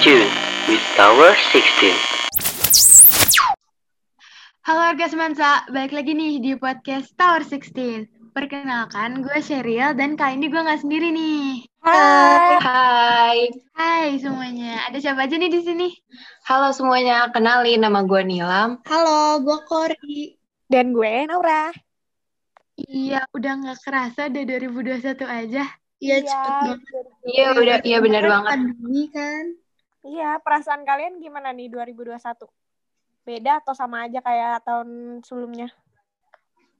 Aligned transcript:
With 0.00 0.80
Tower 0.96 1.36
16. 1.52 1.92
Halo 4.64 4.80
warga 4.80 5.06
Semansa, 5.12 5.68
balik 5.68 5.92
lagi 5.92 6.16
nih 6.16 6.40
di 6.40 6.56
podcast 6.56 7.12
Tower 7.20 7.44
16. 7.44 8.08
Perkenalkan, 8.32 9.20
gue 9.20 9.36
Sheryl 9.44 9.92
dan 9.92 10.16
kali 10.16 10.40
ini 10.40 10.48
gue 10.48 10.56
nggak 10.56 10.80
sendiri 10.80 11.12
nih. 11.12 11.68
Hai. 11.84 12.56
Hai. 12.64 13.38
Hai 13.76 14.16
semuanya, 14.16 14.88
ada 14.88 14.96
siapa 14.96 15.28
aja 15.28 15.36
nih 15.36 15.52
di 15.52 15.60
sini? 15.68 15.92
Halo 16.48 16.72
semuanya, 16.72 17.28
kenalin 17.28 17.84
nama 17.84 18.00
gue 18.00 18.24
Nilam. 18.24 18.80
Halo, 18.88 19.44
gue 19.44 19.58
Kori. 19.68 20.32
Dan 20.64 20.96
gue 20.96 21.28
Naura. 21.28 21.76
Iya, 22.80 23.28
udah 23.36 23.52
nggak 23.52 23.84
kerasa 23.84 24.32
udah 24.32 24.44
2021 24.48 25.28
aja. 25.28 25.68
Iya, 26.00 26.16
Iya, 26.16 26.16
cepet 26.24 26.52
banget. 26.64 26.80
Iya, 27.28 27.46
udah, 27.52 27.76
iya 27.84 27.98
benar 28.00 28.24
banget. 28.24 28.48
Pandemi 28.56 29.04
kan. 29.12 29.60
Iya, 30.00 30.40
perasaan 30.40 30.82
kalian 30.82 31.20
gimana 31.20 31.52
nih 31.52 31.68
2021? 31.68 32.48
Beda 33.20 33.60
atau 33.60 33.76
sama 33.76 34.08
aja 34.08 34.24
kayak 34.24 34.64
tahun 34.64 35.20
sebelumnya? 35.20 35.68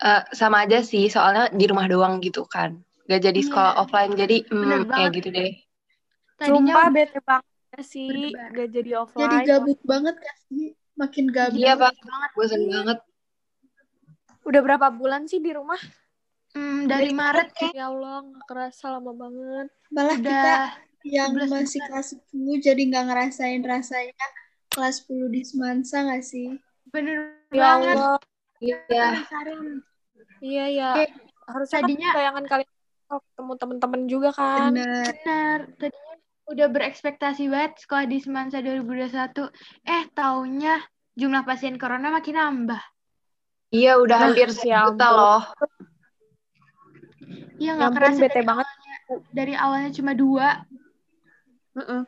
Eh, 0.00 0.22
sama 0.32 0.64
aja 0.64 0.80
sih, 0.80 1.12
soalnya 1.12 1.52
di 1.52 1.68
rumah 1.68 1.84
doang 1.84 2.16
gitu 2.24 2.48
kan. 2.48 2.80
Gak 3.04 3.20
jadi 3.28 3.36
Iya. 3.36 3.48
sekolah 3.52 3.72
offline, 3.76 4.12
jadi 4.16 4.36
Bener 4.48 4.80
hmm, 4.80 4.88
kayak 4.88 4.88
banget. 4.88 5.16
gitu 5.20 5.28
deh. 5.36 5.52
Tadinya 6.40 6.72
Sumpah 6.72 6.86
bete 6.88 7.20
banget 7.20 7.84
sih, 7.84 8.08
Berdebar. 8.32 8.48
gak 8.56 8.68
jadi 8.72 8.90
offline. 8.96 9.24
Jadi 9.28 9.36
gabut 9.44 9.78
banget 9.84 10.16
kan 10.16 10.36
sih. 10.48 10.66
Makin 10.96 11.24
gabut. 11.28 11.60
Iya, 11.60 11.72
Pak. 11.76 11.92
banget. 12.00 12.30
Bosan 12.32 12.62
banget. 12.64 12.98
Udah 14.48 14.60
berapa 14.64 14.86
bulan 14.88 15.28
sih 15.28 15.36
di 15.36 15.52
rumah? 15.52 15.78
Hmm, 16.50 16.88
dari 16.90 17.12
Maret 17.14 17.54
sih 17.54 17.70
Ya 17.76 17.92
Allah, 17.92 18.24
gak 18.24 18.46
kerasa 18.48 18.96
lama 18.96 19.12
banget. 19.12 19.68
Malah 19.92 20.16
kita 20.16 20.32
udah 20.32 20.58
yang 21.02 21.32
11 21.32 21.48
masih 21.48 21.80
kelas 21.82 22.08
10 22.28 22.60
jadi 22.60 22.82
nggak 22.82 23.04
ngerasain 23.06 23.62
rasanya 23.62 24.26
kelas 24.68 25.02
10 25.02 25.28
di 25.28 25.40
Semansa 25.42 26.02
nggak 26.02 26.22
sih? 26.22 26.54
bener 26.86 27.38
Ya 27.50 27.78
banget. 27.78 27.96
Allah, 27.96 28.18
Iya. 28.58 28.76
Penasaran. 28.84 29.66
iya 30.40 30.64
ya. 30.68 30.90
Kayak 30.94 31.10
Harusnya 31.44 31.80
tadinya- 31.80 32.10
kan 32.10 32.18
bayangan 32.18 32.44
kalian 32.46 32.70
oh, 33.08 33.20
ketemu 33.24 33.52
temen-temen 33.56 34.02
juga 34.06 34.30
kan. 34.30 34.70
Bener. 34.70 35.04
Benar, 35.08 35.58
tadinya 35.76 36.14
udah 36.46 36.66
berekspektasi 36.68 37.44
banget 37.46 37.72
sekolah 37.80 38.06
di 38.06 38.18
Semansa 38.18 38.58
2021. 38.58 39.50
Eh, 39.82 40.04
taunya 40.10 40.78
jumlah 41.12 41.42
pasien 41.42 41.74
corona 41.74 42.10
makin 42.10 42.36
nambah. 42.36 42.82
Iya, 43.70 43.96
udah 43.96 44.16
Nah, 44.16 44.22
hampir 44.28 44.48
ya 44.50 44.54
sejuta 44.86 45.06
loh. 45.08 45.42
Iya 47.56 47.66
Ya 47.66 47.70
nggak 47.72 47.86
ampun, 47.88 47.98
kerasa 47.98 48.20
bete 48.20 48.32
dari 48.32 48.44
banget. 48.44 48.66
awalnya, 48.66 48.96
dari 49.30 49.54
awalnya 49.54 49.90
cuma 49.92 50.12
dua. 50.12 50.48
Mm-mm. 51.72 52.02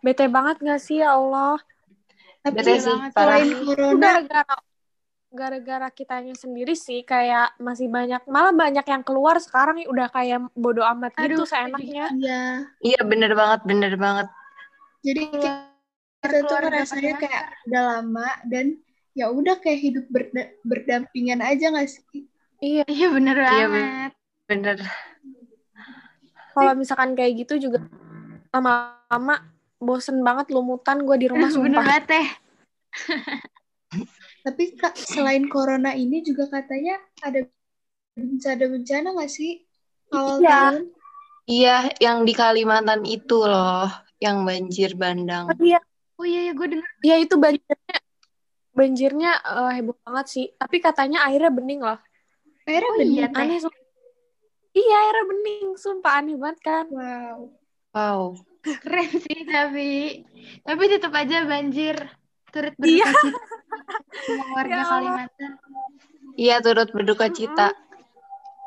Bete 0.00 0.24
banget 0.28 0.56
gak 0.60 0.80
sih 0.80 1.00
ya 1.00 1.12
Allah? 1.12 1.56
Tapi 2.40 2.60
Bete 2.60 2.72
sih, 2.76 2.92
selain 3.10 3.48
Itu 3.48 3.64
corona, 3.66 3.96
gara-gara 4.00 4.56
gara-gara 5.34 5.88
kitanya 5.90 6.30
sendiri 6.32 6.78
sih 6.78 7.02
kayak 7.02 7.58
masih 7.58 7.90
banyak 7.90 8.22
malah 8.30 8.54
banyak 8.54 8.86
yang 8.86 9.02
keluar 9.02 9.34
sekarang 9.42 9.82
ya 9.82 9.90
udah 9.90 10.06
kayak 10.06 10.46
bodo 10.54 10.86
amat 10.86 11.10
gitu 11.18 11.42
Aduh, 11.42 11.46
seenaknya 11.48 12.06
iya. 12.14 12.42
Iya, 12.78 13.00
bener 13.02 13.34
banget, 13.34 13.60
bener 13.66 13.92
banget. 13.98 14.28
Jadi 15.02 15.22
Keluar- 15.26 15.74
kita 16.22 16.38
tuh 16.46 16.56
ngerasanya 16.62 17.12
pakai 17.18 17.26
kayak 17.26 17.44
udah 17.66 17.82
lama 17.82 18.28
dan 18.46 18.66
ya 19.12 19.26
udah 19.28 19.56
kayak 19.58 19.80
hidup 19.82 20.06
berda- 20.06 20.54
berdampingan 20.62 21.42
aja 21.42 21.68
nggak 21.68 21.90
sih? 21.90 22.24
iya 22.62 22.84
Iya 22.86 23.06
bener 23.10 23.36
Iya, 23.36 23.48
banget. 23.66 24.12
Bener. 24.46 24.78
kalau 26.54 26.72
misalkan 26.78 27.18
kayak 27.18 27.42
gitu 27.42 27.58
juga 27.58 27.82
lama-lama 28.54 29.34
bosen 29.82 30.22
banget 30.22 30.54
lumutan 30.54 31.02
gue 31.02 31.16
di 31.18 31.26
rumah 31.26 31.50
bener 31.50 31.74
sumpah 31.74 31.82
banget 31.82 32.02
teh. 32.06 32.26
Tapi 34.44 34.64
Kak, 34.76 34.94
selain 34.94 35.48
corona 35.50 35.90
ini 35.96 36.22
juga 36.22 36.46
katanya 36.46 36.94
ada 37.18 37.42
bencana-bencana 38.14 39.16
nggak 39.16 39.32
sih? 39.32 39.64
Awal 40.14 40.36
Iya. 40.38 40.52
tahun? 40.54 40.84
Iya, 41.44 41.76
yang 42.00 42.18
di 42.24 42.32
Kalimantan 42.32 43.02
itu 43.04 43.36
loh, 43.42 43.90
yang 44.16 44.46
banjir 44.46 44.94
bandang. 44.94 45.50
Oh, 45.50 45.56
iya 45.60 45.80
Oh 46.14 46.22
iya, 46.22 46.46
iya 46.46 46.52
gue 46.54 46.68
denger. 46.70 46.90
iya 47.02 47.16
itu 47.18 47.34
banjirnya 47.34 47.96
banjirnya 48.70 49.30
eh, 49.42 49.70
heboh 49.82 49.98
banget 50.06 50.26
sih 50.30 50.46
tapi 50.54 50.78
katanya 50.78 51.26
airnya 51.26 51.50
bening 51.50 51.82
loh 51.82 51.98
Akhirnya 52.62 52.86
Oh 52.86 52.96
bener. 53.02 53.10
iya, 53.18 53.26
Teh. 53.34 53.40
aneh 53.42 53.58
sumpah 53.58 53.82
iya 54.78 54.96
airnya 55.10 55.24
bening 55.26 55.66
sumpah 55.74 56.12
aneh 56.22 56.36
banget 56.38 56.58
kan 56.62 56.86
Wow. 56.86 57.50
Wow. 57.94 58.34
Keren 58.64 59.10
sih 59.22 59.46
tapi. 59.46 60.20
Tapi 60.66 60.82
tetap 60.90 61.14
aja 61.14 61.46
banjir. 61.46 61.94
Turut 62.50 62.74
Iya. 62.82 63.06
berduka 63.06 63.22
cita 63.22 63.40
semua 64.24 64.46
warga 64.54 64.74
Ya. 64.78 64.84
Kalimantan. 64.86 65.52
Iya, 66.34 66.56
turut 66.58 66.88
berduka 66.90 67.26
cita. 67.30 67.68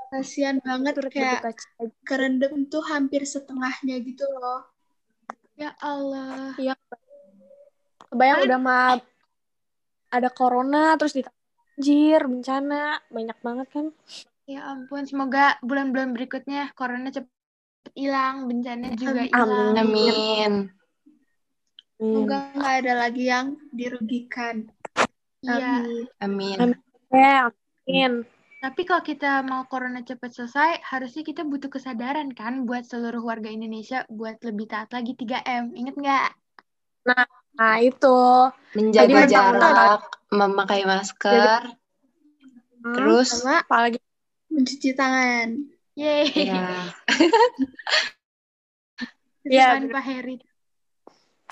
Kasian 0.08 0.64
banget 0.64 0.96
turut 0.96 1.12
kayak 1.12 1.44
berduka 1.44 1.52
cita 1.60 1.84
kerendam 2.08 2.54
tuh 2.72 2.84
hampir 2.88 3.28
setengahnya 3.28 4.00
gitu 4.00 4.24
loh. 4.40 4.64
Ya 5.60 5.76
Allah. 5.84 6.56
Iya. 6.56 6.76
Kebayang 8.08 8.40
udah 8.48 8.60
mah 8.64 8.96
ada 10.08 10.30
corona 10.32 10.96
terus 10.96 11.20
banjir, 11.20 12.24
bencana, 12.24 13.04
banyak 13.12 13.38
banget 13.44 13.68
kan. 13.76 13.88
Ya 14.48 14.64
ampun, 14.64 15.04
semoga 15.04 15.60
bulan-bulan 15.60 16.16
berikutnya 16.16 16.72
corona 16.72 17.12
cepet 17.12 17.28
hilang, 17.94 18.50
bencana 18.50 18.96
juga 18.98 19.24
hilang. 19.28 19.76
Amin. 19.78 20.52
Semoga 21.98 22.54
nggak 22.54 22.76
ada 22.86 22.94
lagi 23.08 23.24
yang 23.30 23.58
dirugikan. 23.74 24.68
Iya. 25.46 25.86
Amin. 26.22 26.58
Amin. 26.60 26.80
Ya, 27.14 27.50
amin. 27.88 28.28
Tapi 28.58 28.82
kalau 28.90 29.06
kita 29.06 29.46
mau 29.46 29.70
corona 29.70 30.02
cepat 30.02 30.34
selesai, 30.34 30.82
harusnya 30.82 31.22
kita 31.22 31.46
butuh 31.46 31.70
kesadaran 31.70 32.34
kan 32.34 32.66
buat 32.66 32.90
seluruh 32.90 33.22
warga 33.22 33.48
Indonesia 33.54 34.04
buat 34.10 34.42
lebih 34.42 34.66
taat 34.68 34.90
lagi 34.92 35.14
3M. 35.14 35.78
Ingat 35.78 35.96
nggak? 35.96 36.30
Nah, 37.08 37.76
itu. 37.80 38.20
Menjaga 38.76 39.24
Tadi 39.24 39.34
jarak, 39.34 40.02
memakai 40.34 40.84
masker, 40.84 41.78
Hmm, 42.88 42.94
terus 42.94 43.44
Sama 43.44 43.66
apalagi 43.66 44.00
mencuci 44.48 44.96
tangan. 44.96 45.60
Yeay. 45.98 46.30
ya 46.46 46.94
Iya, 49.42 49.80
Depan 49.80 49.90
Pak 49.90 50.04
Heri. 50.04 50.38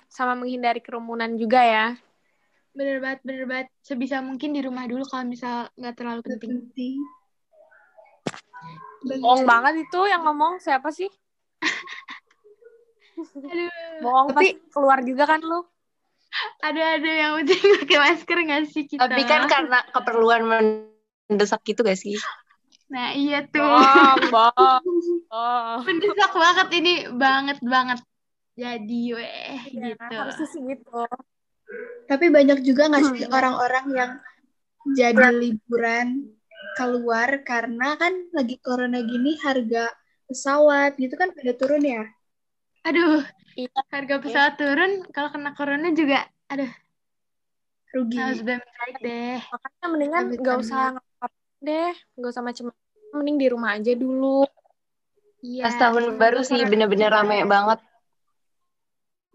sama 0.06 0.36
menghindari 0.36 0.80
kerumunan 0.80 1.36
juga 1.36 1.60
ya. 1.60 1.86
Bener 2.72 3.00
banget, 3.00 3.20
bener 3.24 3.44
banget. 3.46 3.68
Sebisa 3.82 4.20
mungkin 4.20 4.52
di 4.52 4.62
rumah 4.62 4.84
dulu 4.86 5.04
kalau 5.04 5.26
misal 5.26 5.68
nggak 5.74 5.96
terlalu 5.96 6.22
penting. 6.24 6.52
penting. 6.72 6.96
Bohong 9.20 9.44
banget 9.44 9.84
itu 9.84 10.00
yang 10.08 10.24
ngomong 10.24 10.60
siapa 10.60 10.92
sih? 10.92 11.08
Aduh, 13.48 13.72
Bohong 14.04 14.28
Tapi- 14.32 14.56
pasti 14.56 14.72
keluar 14.72 15.00
juga 15.02 15.24
kan 15.26 15.40
lu. 15.40 15.64
ada-ada 16.60 17.08
yang 17.08 17.32
penting 17.40 17.64
pakai 17.80 17.96
masker 17.98 18.38
nggak 18.44 18.64
sih 18.68 18.84
kita? 18.92 19.08
tapi 19.08 19.24
kan 19.24 19.48
karena 19.48 19.80
keperluan 19.88 20.42
mendesak 21.32 21.64
gitu 21.64 21.80
gak 21.80 21.96
sih? 21.96 22.20
Nah 22.94 23.08
iya 23.18 23.38
tuh. 23.50 23.66
Bohong. 24.34 24.84
Mendesak 25.86 26.32
banget 26.34 26.68
ini, 26.80 26.94
banget 27.14 27.58
banget. 27.62 28.00
Jadi 28.56 29.02
weh, 29.12 29.60
Ya, 29.76 29.92
gitu. 29.92 30.16
harusnya 30.16 30.48
sih 30.48 30.62
gitu. 30.64 30.90
Tapi 32.08 32.26
banyak 32.32 32.64
juga 32.64 32.88
nggak 32.88 33.04
sih 33.04 33.26
orang-orang 33.28 33.86
yang 33.92 34.12
jadi 34.96 35.26
liburan 35.42 36.08
keluar 36.78 37.42
karena 37.44 37.98
kan 37.98 38.14
lagi 38.32 38.56
corona 38.62 39.02
gini 39.02 39.36
harga 39.42 39.92
pesawat 40.30 40.96
gitu 41.02 41.14
kan 41.20 41.34
pada 41.36 41.52
turun 41.58 41.84
ya. 41.84 42.04
Aduh, 42.86 43.26
Iya. 43.58 43.72
harga 43.92 44.16
pesawat 44.22 44.54
turun, 44.62 44.92
kalau 45.16 45.30
kena 45.34 45.52
corona 45.58 45.88
juga, 45.92 46.28
aduh, 46.52 46.70
Rugi. 47.96 48.18
harus 48.20 48.42
baik 48.46 48.96
deh. 49.02 49.40
Makanya 49.52 49.86
mendingan 49.92 50.24
nggak 50.38 50.58
usah 50.64 50.82
ngapa 50.94 51.28
deh, 51.66 51.92
nggak 52.20 52.30
usah 52.34 52.44
macem-macem. 52.46 52.85
Mending 53.16 53.38
di 53.40 53.48
rumah 53.48 53.80
aja 53.80 53.94
dulu. 53.96 54.44
Iya. 55.40 55.64
Pas 55.64 55.76
tahun 55.80 56.04
baru 56.20 56.40
sih 56.44 56.60
bener-bener 56.68 57.10
rame 57.10 57.48
banget. 57.48 57.80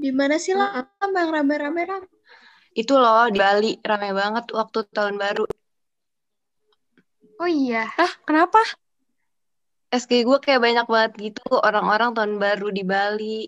Di 0.00 0.10
mana 0.12 0.36
sih 0.40 0.56
lah 0.56 0.84
yang 1.00 1.32
rame-rame 1.32 1.82
Ram? 1.84 2.02
Itu 2.76 2.96
loh 2.96 3.28
di 3.32 3.40
Bali 3.40 3.72
rame 3.80 4.10
banget 4.16 4.44
waktu 4.52 4.78
tahun 4.92 5.16
baru. 5.16 5.44
Oh 7.40 7.48
iya, 7.48 7.88
Ah, 7.96 8.12
kenapa? 8.28 8.60
SG 9.90 10.22
gue 10.22 10.38
kayak 10.44 10.60
banyak 10.62 10.86
banget 10.86 11.12
gitu 11.18 11.42
orang-orang 11.50 12.12
tahun 12.14 12.36
baru 12.36 12.68
di 12.70 12.84
Bali. 12.84 13.38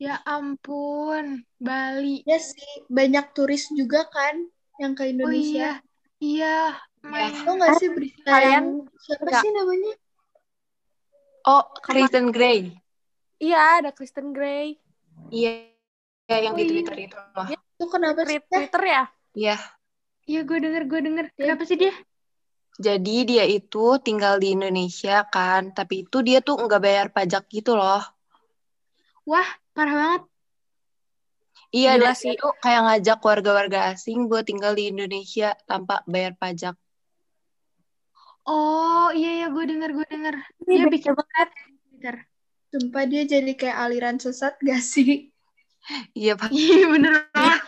ya 0.00 0.18
ampun, 0.26 1.44
Bali. 1.60 2.24
Ya 2.26 2.38
sih, 2.42 2.86
banyak 2.90 3.34
turis 3.36 3.68
juga 3.74 4.08
kan 4.08 4.46
yang 4.82 4.96
ke 4.98 5.04
Oh 5.04 5.06
iya, 5.06 5.14
Indonesia. 5.14 5.68
iya. 6.18 6.58
Main. 7.02 7.32
Tau 7.42 7.54
nggak 7.58 7.72
sih 7.78 7.88
berita 7.90 8.30
Kalian 8.30 8.50
yang 8.52 8.66
siapa 9.02 9.24
nggak- 9.26 9.42
sih 9.42 9.50
namanya? 9.50 9.92
Oh, 11.42 11.62
Kristen 11.82 12.30
Grey. 12.30 12.60
Iya, 13.42 13.82
ada 13.82 13.90
Kristen 13.90 14.30
Grey. 14.30 14.78
Iya, 15.28 15.66
ya, 16.30 16.36
yang 16.38 16.54
Oh, 16.54 16.58
di 16.58 16.62
iya. 16.62 16.70
Twitter 16.70 16.96
itu 17.10 17.16
loh. 17.18 17.46
Itu 17.50 17.84
kenapa 17.90 18.22
sih? 18.22 18.38
Twitter 18.38 18.82
ya? 18.86 19.02
Iya. 19.34 19.56
Iya, 20.22 20.40
gue 20.46 20.58
denger, 20.62 20.82
gue 20.86 21.00
denger. 21.02 21.26
Kenapa 21.34 21.62
sih 21.66 21.74
dia? 21.74 21.90
Jadi 22.78 23.16
dia 23.26 23.44
itu 23.44 23.98
tinggal 23.98 24.38
di 24.38 24.54
Indonesia 24.54 25.26
kan, 25.26 25.74
tapi 25.74 26.06
itu 26.06 26.22
dia 26.22 26.38
tuh 26.38 26.62
nggak 26.62 26.80
bayar 26.80 27.06
pajak 27.10 27.50
gitu 27.50 27.74
loh. 27.74 28.00
Wah, 29.26 29.48
parah 29.74 29.94
banget. 29.98 30.22
Iya, 31.74 31.98
Gila 31.98 32.04
dan 32.06 32.14
sih. 32.14 32.32
dia 32.32 32.38
tuh 32.38 32.54
kayak 32.62 32.80
ngajak 32.86 33.18
warga-warga 33.18 33.78
asing 33.90 34.30
buat 34.30 34.46
tinggal 34.46 34.78
di 34.78 34.94
Indonesia 34.94 35.58
tanpa 35.66 36.06
bayar 36.06 36.38
pajak. 36.38 36.78
Oh, 38.46 39.14
iya, 39.14 39.28
iya, 39.38 39.46
gue 39.54 39.64
denger, 39.70 39.90
gue 39.94 40.06
denger. 40.10 40.34
Ini 40.66 40.74
Dia 40.74 40.86
bikin 40.90 41.12
banget. 41.14 41.48
Twitter. 41.54 42.16
Sumpah 42.72 43.04
dia 43.06 43.22
jadi 43.28 43.52
kayak 43.54 43.78
aliran 43.84 44.16
sesat 44.18 44.58
gak 44.68 44.82
sih? 44.82 45.30
Iya, 46.18 46.32
Pak. 46.38 46.50
Iya, 46.58 46.84
bener 46.90 47.12
banget. 47.34 47.60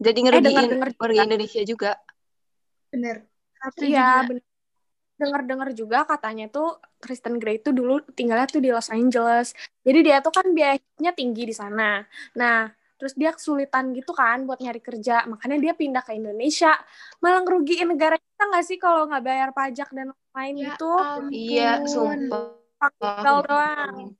Jadi 0.00 0.18
Eh, 0.18 0.22
ngerugiin 0.24 0.48
dengar-dengar 0.48 0.88
warga 0.90 1.12
juga. 1.12 1.22
Indonesia 1.28 1.62
juga. 1.62 1.90
Bener. 2.90 3.16
Iya, 3.78 4.06
juga. 4.08 4.28
bener. 4.28 4.44
Dengar-dengar 5.20 5.68
juga 5.76 5.98
katanya 6.08 6.44
tuh 6.48 6.80
Kristen 6.96 7.36
Grey 7.36 7.60
itu 7.60 7.70
dulu 7.76 8.00
tinggalnya 8.16 8.48
tuh 8.48 8.64
di 8.64 8.72
Los 8.72 8.88
Angeles. 8.88 9.52
Jadi 9.84 9.98
dia 10.00 10.16
tuh 10.24 10.32
kan 10.32 10.46
biayanya 10.56 11.12
tinggi 11.12 11.44
di 11.44 11.52
sana. 11.52 12.00
Nah, 12.40 12.72
terus 13.00 13.16
dia 13.16 13.32
kesulitan 13.32 13.96
gitu 13.96 14.12
kan 14.12 14.44
buat 14.44 14.60
nyari 14.60 14.84
kerja. 14.84 15.24
Makanya 15.24 15.56
dia 15.56 15.72
pindah 15.72 16.04
ke 16.04 16.12
Indonesia. 16.20 16.76
Malah 17.24 17.40
ngerugiin 17.48 17.88
negara 17.88 18.20
kita 18.20 18.42
nggak 18.52 18.64
sih 18.68 18.76
kalau 18.76 19.08
nggak 19.08 19.24
bayar 19.24 19.48
pajak 19.56 19.88
dan 19.96 20.12
lain 20.36 20.54
Ya 20.60 20.76
gitu. 20.76 20.92
Iya, 21.32 21.70
sumpah. 21.88 23.40
Doang. 23.48 24.12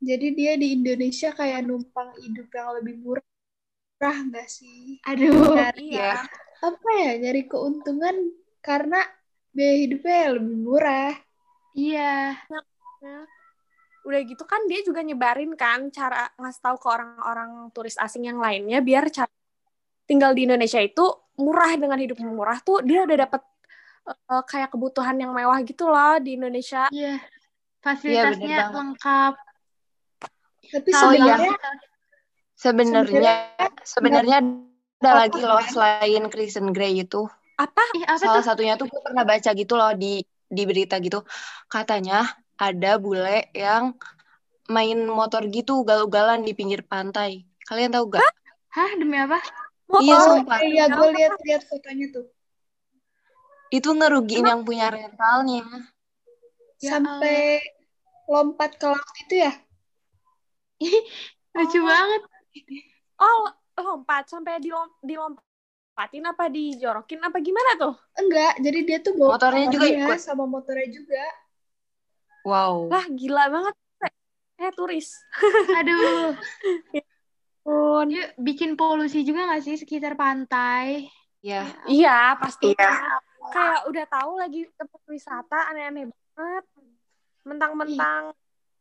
Jadi 0.00 0.26
dia 0.36 0.52
di 0.56 0.76
Indonesia 0.76 1.32
kayak 1.32 1.64
numpang 1.64 2.12
hidup 2.20 2.48
yang 2.52 2.68
lebih 2.80 2.94
murah 3.00 4.16
gak 4.32 4.48
sih? 4.48 5.00
Aduh. 5.08 5.56
Nyari, 5.56 5.96
Iya. 5.96 6.20
apa 6.60 6.88
ya, 6.96 7.12
nyari 7.20 7.48
keuntungan 7.48 8.16
karena 8.60 9.00
biaya 9.52 9.76
hidupnya 9.84 10.36
lebih 10.36 10.56
murah. 10.60 11.12
Iya. 11.72 12.36
Udah 14.04 14.20
gitu 14.20 14.44
kan 14.44 14.60
dia 14.68 14.84
juga 14.84 15.00
nyebarin 15.00 15.56
kan 15.56 15.88
cara 15.88 16.28
ngasih 16.36 16.60
tahu 16.60 16.76
ke 16.76 16.88
orang-orang 16.92 17.72
turis 17.72 17.96
asing 17.96 18.28
yang 18.28 18.36
lainnya 18.36 18.84
biar 18.84 19.08
cara 19.08 19.32
tinggal 20.04 20.36
di 20.36 20.44
Indonesia 20.44 20.78
itu 20.78 21.04
murah 21.40 21.72
dengan 21.74 21.96
hidup 21.96 22.20
murah 22.20 22.60
tuh 22.60 22.84
dia 22.84 23.02
udah 23.02 23.16
dapet 23.24 23.42
eh, 24.12 24.42
kayak 24.44 24.68
kebutuhan 24.76 25.16
yang 25.16 25.32
mewah 25.32 25.58
gitu 25.64 25.88
loh 25.88 26.20
di 26.20 26.36
Indonesia. 26.36 26.86
Iya. 26.92 27.18
Fasilitasnya 27.80 28.68
banget. 28.68 28.76
lengkap. 28.76 29.34
Tapi 30.72 30.88
ya. 30.88 30.96
sebenarnya 30.96 31.54
Sebenarnya 32.54 33.34
sebenarnya 33.84 34.38
ada 35.04 35.10
Apa 35.10 35.20
lagi 35.26 35.40
loh 35.44 35.60
selain 35.68 36.22
Kristen 36.32 36.72
Grey 36.72 37.04
itu. 37.04 37.28
Apa? 37.60 37.82
Ih, 37.92 38.08
apa 38.08 38.16
Salah 38.16 38.40
tuh? 38.40 38.46
satunya 38.48 38.74
tuh 38.80 38.88
gue 38.88 39.00
pernah 39.04 39.20
baca 39.26 39.50
gitu 39.52 39.76
loh 39.76 39.92
di 39.92 40.24
di 40.48 40.62
berita 40.64 40.96
gitu. 41.02 41.20
Katanya 41.68 42.24
ada 42.58 42.96
bule 43.02 43.50
yang 43.54 43.94
main 44.70 44.98
motor 45.06 45.44
gitu 45.52 45.84
ugal-ugalan 45.84 46.40
di 46.46 46.52
pinggir 46.56 46.80
pantai. 46.86 47.44
Kalian 47.68 47.92
tahu 47.92 48.16
gak? 48.16 48.24
Hah, 48.74 48.90
demi 48.98 49.16
apa? 49.20 49.38
Iya, 50.02 50.14
Oh, 50.18 50.24
sumpah. 50.26 50.58
iya 50.66 50.84
gue 50.90 51.08
lihat-lihat 51.14 51.62
fotonya 51.70 52.06
tuh. 52.10 52.26
Itu 53.70 53.90
ngerugiin 53.94 54.46
yang 54.50 54.60
punya 54.66 54.90
rentalnya. 54.90 55.62
Ya 56.82 56.90
Sampai 56.90 57.62
lompat 58.26 58.80
ke 58.80 58.86
laut 58.88 59.14
itu 59.24 59.34
ya? 59.38 59.52
Lucu 61.54 61.78
banget. 61.86 62.20
Oh, 63.20 63.42
lompat 63.78 64.26
sampai 64.26 64.58
dilom 64.58 64.90
dilompatin 65.02 66.24
apa 66.26 66.50
dijorokin 66.50 67.20
apa 67.22 67.38
gimana 67.38 67.70
tuh? 67.78 67.94
Enggak, 68.18 68.58
jadi 68.58 68.78
dia 68.82 68.98
tuh 69.02 69.14
bawa 69.14 69.38
Motornya 69.38 69.66
juga 69.70 69.86
ikut. 69.86 70.18
sama 70.18 70.44
motornya 70.50 70.88
juga. 70.90 71.22
Wow. 72.44 72.92
Lah, 72.92 73.04
gila 73.08 73.44
banget. 73.48 73.74
Eh, 74.60 74.70
turis. 74.76 75.10
Aduh. 75.74 76.36
Pun. 77.64 78.06
Dia 78.12 78.36
bikin 78.36 78.76
polusi 78.76 79.24
juga 79.24 79.48
gak 79.48 79.64
sih 79.64 79.80
sekitar 79.80 80.14
pantai? 80.14 81.08
Ya. 81.40 81.64
Iya, 81.88 82.36
pasti. 82.36 82.76
Kayak 82.76 83.88
udah 83.88 84.04
tahu 84.08 84.32
lagi 84.36 84.68
tempat 84.76 85.00
wisata 85.08 85.72
aneh-aneh 85.72 86.08
banget. 86.08 86.64
Mentang-mentang 87.44 88.32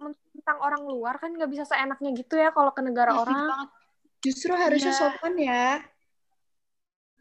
mentang 0.03 0.59
orang 0.59 0.83
luar 0.83 1.15
kan 1.15 1.31
nggak 1.31 1.47
bisa 1.47 1.63
seenaknya 1.63 2.11
gitu 2.11 2.35
ya 2.35 2.51
kalau 2.51 2.75
ke 2.75 2.83
negara 2.83 3.15
setuju 3.15 3.23
orang. 3.23 3.47
banget. 3.47 3.69
Justru 4.19 4.51
harusnya 4.51 4.91
Iya. 4.91 4.99
sopan 4.99 5.33
ya. 5.39 5.67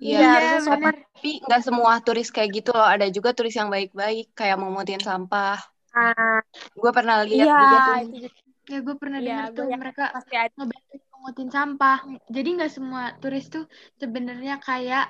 Iya, 0.02 0.18
Iya, 0.18 0.26
harusnya 0.34 0.60
sopan. 0.66 0.78
bener. 0.82 0.94
Tapi 1.14 1.30
nggak 1.46 1.62
semua 1.62 1.92
turis 2.02 2.28
kayak 2.34 2.50
gitu 2.58 2.70
loh. 2.74 2.86
Ada 2.86 3.06
juga 3.14 3.30
turis 3.30 3.54
yang 3.54 3.70
baik-baik, 3.70 4.34
kayak 4.34 4.58
memutin 4.58 4.98
sampah. 4.98 5.62
Nah, 5.92 6.40
Gue 6.72 6.90
pernah 6.96 7.16
lihat 7.24 7.46
iya, 7.46 7.54
juga 7.60 7.76
tuh. 7.86 7.94
itu 8.02 8.28
Ya, 8.70 8.78
gue 8.86 8.94
pernah 8.94 9.18
Iya, 9.18 9.26
dengar 9.26 9.46
tuh 9.52 9.64
yakin 9.66 9.80
mereka 9.82 10.02
pasti 10.14 10.34
ada. 10.38 10.52
ngebantu 10.56 11.42
sampah. 11.52 11.98
Jadi 12.36 12.48
nggak 12.56 12.72
semua 12.76 13.02
turis 13.22 13.44
tuh 13.54 13.64
sebenarnya 14.00 14.54
kayak 14.62 15.04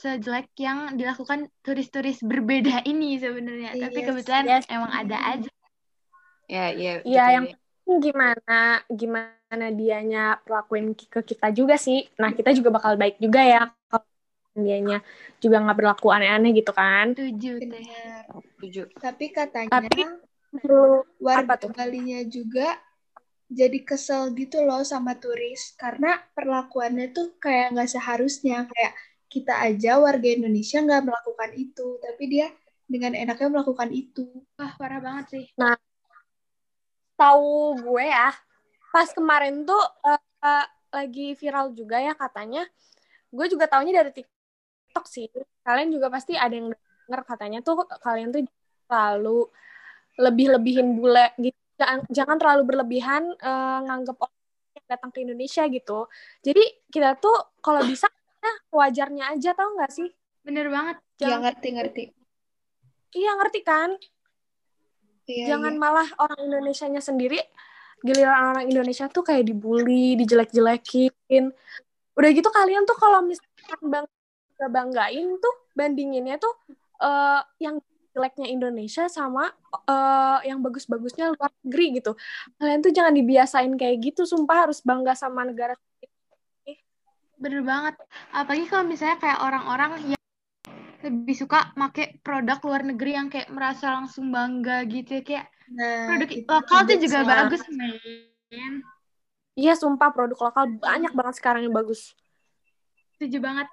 sejelek 0.00 0.46
yang 0.58 0.78
dilakukan 0.98 1.40
turis-turis 1.64 2.18
berbeda 2.30 2.74
ini 2.90 3.18
sebenarnya. 3.18 3.70
Tapi 3.76 3.98
Iya, 3.98 4.06
kebetulan 4.08 4.44
yes. 4.50 4.64
emang 4.70 4.92
ada 4.94 5.16
aja. 5.32 5.50
Ya, 6.48 6.64
iya. 6.76 6.90
Iya, 7.04 7.22
gitu 7.24 7.30
yang 7.36 7.44
ya. 7.50 7.56
gimana 7.84 8.54
gimana 8.88 9.66
dianya 9.76 10.40
perlakuin 10.44 10.96
ke 10.96 11.20
kita 11.20 11.52
juga 11.52 11.76
sih. 11.76 12.04
Nah, 12.20 12.30
kita 12.32 12.50
juga 12.56 12.68
bakal 12.72 12.96
baik 12.96 13.16
juga 13.20 13.40
ya 13.44 13.60
dianya 14.54 15.02
juga 15.42 15.58
nggak 15.60 15.76
berlaku 15.76 16.08
aneh-aneh 16.08 16.54
gitu 16.54 16.70
kan. 16.70 17.12
Benar. 17.12 18.22
Setuju. 18.30 18.82
Tapi 18.96 19.24
katanya 19.30 19.70
Tapi- 19.82 20.22
Perlu 20.54 21.02
warga? 21.18 21.58
Balinya 21.74 22.22
juga 22.30 22.78
jadi 23.50 23.74
kesel 23.82 24.30
gitu 24.38 24.62
loh 24.62 24.86
sama 24.86 25.18
turis 25.18 25.74
karena 25.74 26.22
perlakuannya 26.30 27.10
tuh 27.10 27.34
kayak 27.42 27.74
nggak 27.74 27.90
seharusnya 27.90 28.70
kayak 28.70 28.94
kita 29.26 29.50
aja 29.50 29.98
warga 29.98 30.30
Indonesia 30.30 30.78
nggak 30.78 31.10
melakukan 31.10 31.50
itu 31.58 31.98
tapi 31.98 32.24
dia 32.30 32.46
dengan 32.86 33.18
enaknya 33.18 33.50
melakukan 33.50 33.90
itu 33.90 34.46
Wah, 34.54 34.78
parah 34.78 35.02
banget 35.02 35.26
sih. 35.34 35.44
tahu 37.14 37.78
gue 37.78 38.04
ya 38.06 38.30
pas 38.90 39.10
kemarin 39.10 39.66
tuh 39.66 39.82
eh, 40.06 40.22
eh, 40.22 40.66
lagi 40.94 41.26
viral 41.34 41.74
juga 41.74 41.98
ya 41.98 42.14
katanya 42.14 42.62
gue 43.30 43.46
juga 43.50 43.66
taunya 43.66 44.02
dari 44.02 44.22
TikTok 44.94 45.10
sih 45.10 45.26
kalian 45.66 45.90
juga 45.90 46.06
pasti 46.06 46.38
ada 46.38 46.54
yang 46.54 46.70
denger 46.70 47.20
katanya 47.26 47.58
tuh 47.66 47.82
kalian 47.98 48.30
tuh 48.30 48.46
terlalu 48.86 49.50
lebih-lebihin 50.22 50.94
bule 50.94 51.34
gitu 51.42 51.58
jangan, 51.74 51.98
jangan 52.14 52.36
terlalu 52.38 52.62
berlebihan 52.62 53.26
eh, 53.34 53.78
nganggep 53.90 54.14
orang 54.14 54.38
yang 54.78 54.86
datang 54.86 55.10
ke 55.10 55.18
Indonesia 55.26 55.66
gitu 55.66 56.06
jadi 56.46 56.62
kita 56.94 57.18
tuh 57.18 57.34
kalau 57.58 57.82
bisa 57.82 58.06
ya, 58.38 58.54
wajarnya 58.70 59.34
aja 59.34 59.50
tau 59.58 59.74
nggak 59.74 59.90
sih 59.90 60.14
Bener 60.46 60.70
banget. 60.70 61.02
ya 61.18 61.34
jangan 61.34 61.50
ngerti 61.50 61.68
ngerti 61.74 62.02
iya 63.18 63.30
ngerti 63.34 63.60
kan 63.66 63.90
Iya, 65.24 65.56
jangan 65.56 65.74
iya. 65.74 65.80
malah 65.80 66.08
orang 66.20 66.36
Indonesianya 66.46 67.02
sendiri 67.02 67.40
giliran 68.04 68.52
orang 68.52 68.68
Indonesia 68.68 69.08
tuh 69.08 69.24
kayak 69.24 69.48
dibully, 69.48 70.20
dijelek-jelekin. 70.20 71.48
Udah 72.12 72.28
gitu 72.36 72.52
kalian 72.52 72.84
tuh 72.84 72.92
kalau 73.00 73.24
misalkan 73.24 73.80
bang 73.88 74.04
banggain 74.58 75.38
tuh 75.38 75.54
bandinginnya 75.74 76.38
tuh 76.38 76.54
eh, 77.02 77.42
yang 77.60 77.82
jeleknya 78.14 78.46
Indonesia 78.46 79.10
sama 79.10 79.50
eh, 79.90 80.38
yang 80.46 80.62
bagus-bagusnya 80.62 81.34
luar 81.34 81.50
negeri 81.66 81.98
gitu. 81.98 82.12
Kalian 82.62 82.80
tuh 82.80 82.92
jangan 82.94 83.14
dibiasain 83.14 83.72
kayak 83.74 83.96
gitu, 84.00 84.22
sumpah 84.22 84.68
harus 84.70 84.78
bangga 84.80 85.18
sama 85.18 85.42
negara 85.42 85.74
Bener 87.34 87.60
banget. 87.66 87.94
Apalagi 88.30 88.70
kalau 88.70 88.86
misalnya 88.86 89.18
kayak 89.18 89.42
orang-orang 89.42 90.14
yang 90.14 90.22
lebih 91.04 91.36
suka 91.36 91.74
make 91.76 92.24
produk 92.24 92.56
luar 92.64 92.82
negeri 92.86 93.12
yang 93.12 93.28
kayak 93.28 93.52
merasa 93.52 93.92
langsung 93.92 94.32
bangga 94.32 94.86
gitu 94.88 95.20
ya. 95.20 95.22
Kayak 95.22 95.46
nah 95.68 96.08
produk 96.08 96.30
itu 96.30 96.48
lokal 96.48 96.80
tuh 96.86 96.96
juga 96.96 97.04
juga 97.04 97.18
sih. 97.20 97.28
bagus, 97.28 97.62
men. 97.74 98.74
Iya, 99.54 99.74
sumpah 99.78 100.10
produk 100.10 100.38
lokal 100.50 100.64
banyak 100.80 101.12
banget 101.12 101.34
sekarang 101.38 101.68
yang 101.68 101.74
bagus. 101.74 102.16
Setuju 103.18 103.38
banget. 103.44 103.68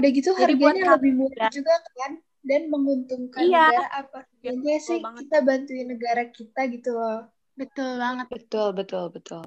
Udah 0.00 0.10
gitu 0.10 0.30
Jadi 0.32 0.52
buat 0.56 0.74
harganya 0.74 0.82
kalian 0.82 0.94
lebih 0.96 1.12
murah 1.20 1.36
ya. 1.38 1.48
juga 1.52 1.74
kan 1.96 2.12
dan 2.40 2.62
menguntungkan 2.72 3.42
Iya. 3.44 3.64
negara 3.68 3.88
apa 4.00 4.18
Iya, 4.40 4.50
betul 4.56 4.80
sih 4.80 4.98
banget. 5.04 5.20
kita 5.28 5.38
bantuin 5.44 5.86
negara 5.92 6.22
kita 6.32 6.60
gitu 6.72 6.90
loh 6.96 7.20
Betul 7.60 7.90
banget. 8.00 8.26
Betul, 8.32 8.68
betul, 8.72 9.04
betul. 9.12 9.42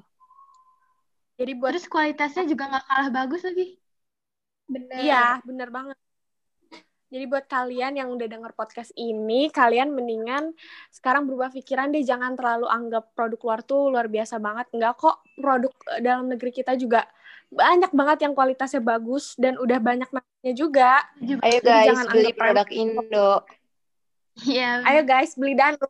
Jadi 1.34 1.52
buat 1.58 1.74
Terus 1.74 1.88
kualitasnya 1.90 2.44
juga 2.46 2.64
nggak 2.70 2.86
kalah 2.86 3.10
bagus 3.10 3.42
lagi. 3.42 3.66
benar 4.70 4.98
Iya, 5.02 5.24
bener 5.44 5.70
banget. 5.74 5.98
Jadi 7.14 7.30
buat 7.30 7.46
kalian 7.46 7.94
yang 7.94 8.10
udah 8.10 8.26
denger 8.26 8.58
podcast 8.58 8.90
ini, 8.98 9.46
kalian 9.54 9.94
mendingan 9.94 10.50
sekarang 10.90 11.30
berubah 11.30 11.54
pikiran 11.54 11.94
deh, 11.94 12.02
jangan 12.02 12.34
terlalu 12.34 12.66
anggap 12.66 13.14
produk 13.14 13.38
luar 13.46 13.60
tuh 13.62 13.94
luar 13.94 14.10
biasa 14.10 14.42
banget. 14.42 14.66
Enggak 14.74 14.98
kok, 14.98 15.22
produk 15.38 15.74
eh, 15.94 16.02
dalam 16.02 16.26
negeri 16.26 16.50
kita 16.50 16.74
juga 16.74 17.06
banyak 17.54 17.92
banget 17.94 18.18
yang 18.26 18.34
kualitasnya 18.34 18.82
bagus 18.82 19.38
dan 19.38 19.56
udah 19.62 19.78
banyak 19.78 20.10
namanya 20.10 20.54
juga. 20.58 21.06
Ayo 21.22 21.60
Jadi 21.62 21.70
guys, 21.70 21.88
jangan 21.94 22.06
beli 22.10 22.32
produk 22.34 22.68
Indo. 22.74 23.32
Iya. 24.44 24.72
Ayo 24.84 25.02
guys, 25.06 25.38
beli 25.38 25.54
danus. 25.54 25.86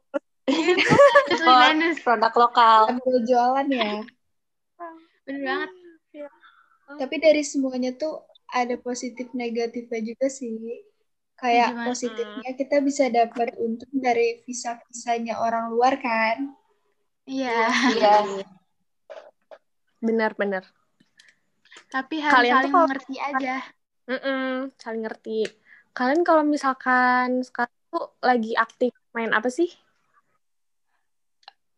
Oh, 1.47 1.71
produk 2.03 2.33
lokal. 2.35 2.81
Sambil 2.91 3.17
jualan 3.23 3.67
ya. 3.71 4.03
Bener 5.23 5.41
banget. 5.47 5.71
Tapi 6.99 7.15
dari 7.23 7.41
semuanya 7.47 7.95
tuh 7.95 8.27
ada 8.51 8.75
positif 8.75 9.31
negatifnya 9.31 10.03
juga 10.03 10.27
sih. 10.27 10.83
Kayak 11.39 11.73
Gimana? 11.73 11.87
positifnya 11.89 12.51
kita 12.55 12.77
bisa 12.85 13.09
dapat 13.09 13.57
untung 13.57 13.91
dari 13.97 14.43
visa-visanya 14.45 15.39
orang 15.41 15.71
luar 15.73 15.97
kan. 15.97 16.53
Iya. 17.23 17.71
Iya. 17.95 18.15
Benar-benar. 20.03 20.67
Tapi 21.93 22.15
harus 22.17 22.33
Kalian 22.33 22.49
tuh 22.49 22.57
saling 22.57 22.73
kalau- 22.73 22.87
mengerti 22.89 23.15
aja. 23.21 23.55
Mm-mm, 24.03 24.47
saling 24.75 25.03
ngerti. 25.05 25.39
Kalian 25.93 26.21
kalau 26.25 26.41
misalkan 26.41 27.45
sekarang 27.45 27.77
tuh 27.87 28.17
lagi 28.19 28.57
aktif 28.57 28.89
main 29.13 29.29
apa 29.29 29.47
sih? 29.47 29.69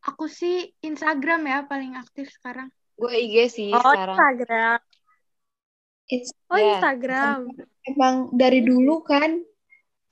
Aku 0.05 0.29
sih 0.29 0.55
Instagram 0.79 1.41
ya 1.43 1.59
paling 1.65 1.97
aktif 1.97 2.31
sekarang. 2.31 2.71
Gue 2.95 3.11
IG 3.11 3.35
sih 3.51 3.69
Oh, 3.69 3.81
sekarang. 3.83 4.15
Instagram. 4.15 4.79
Ins- 6.05 6.37
Oh, 6.47 6.55
Ya, 6.55 6.77
Instagram. 6.77 7.39
Emang 7.83 8.15
dari 8.31 8.61
dulu 8.61 9.01
kan. 9.01 9.41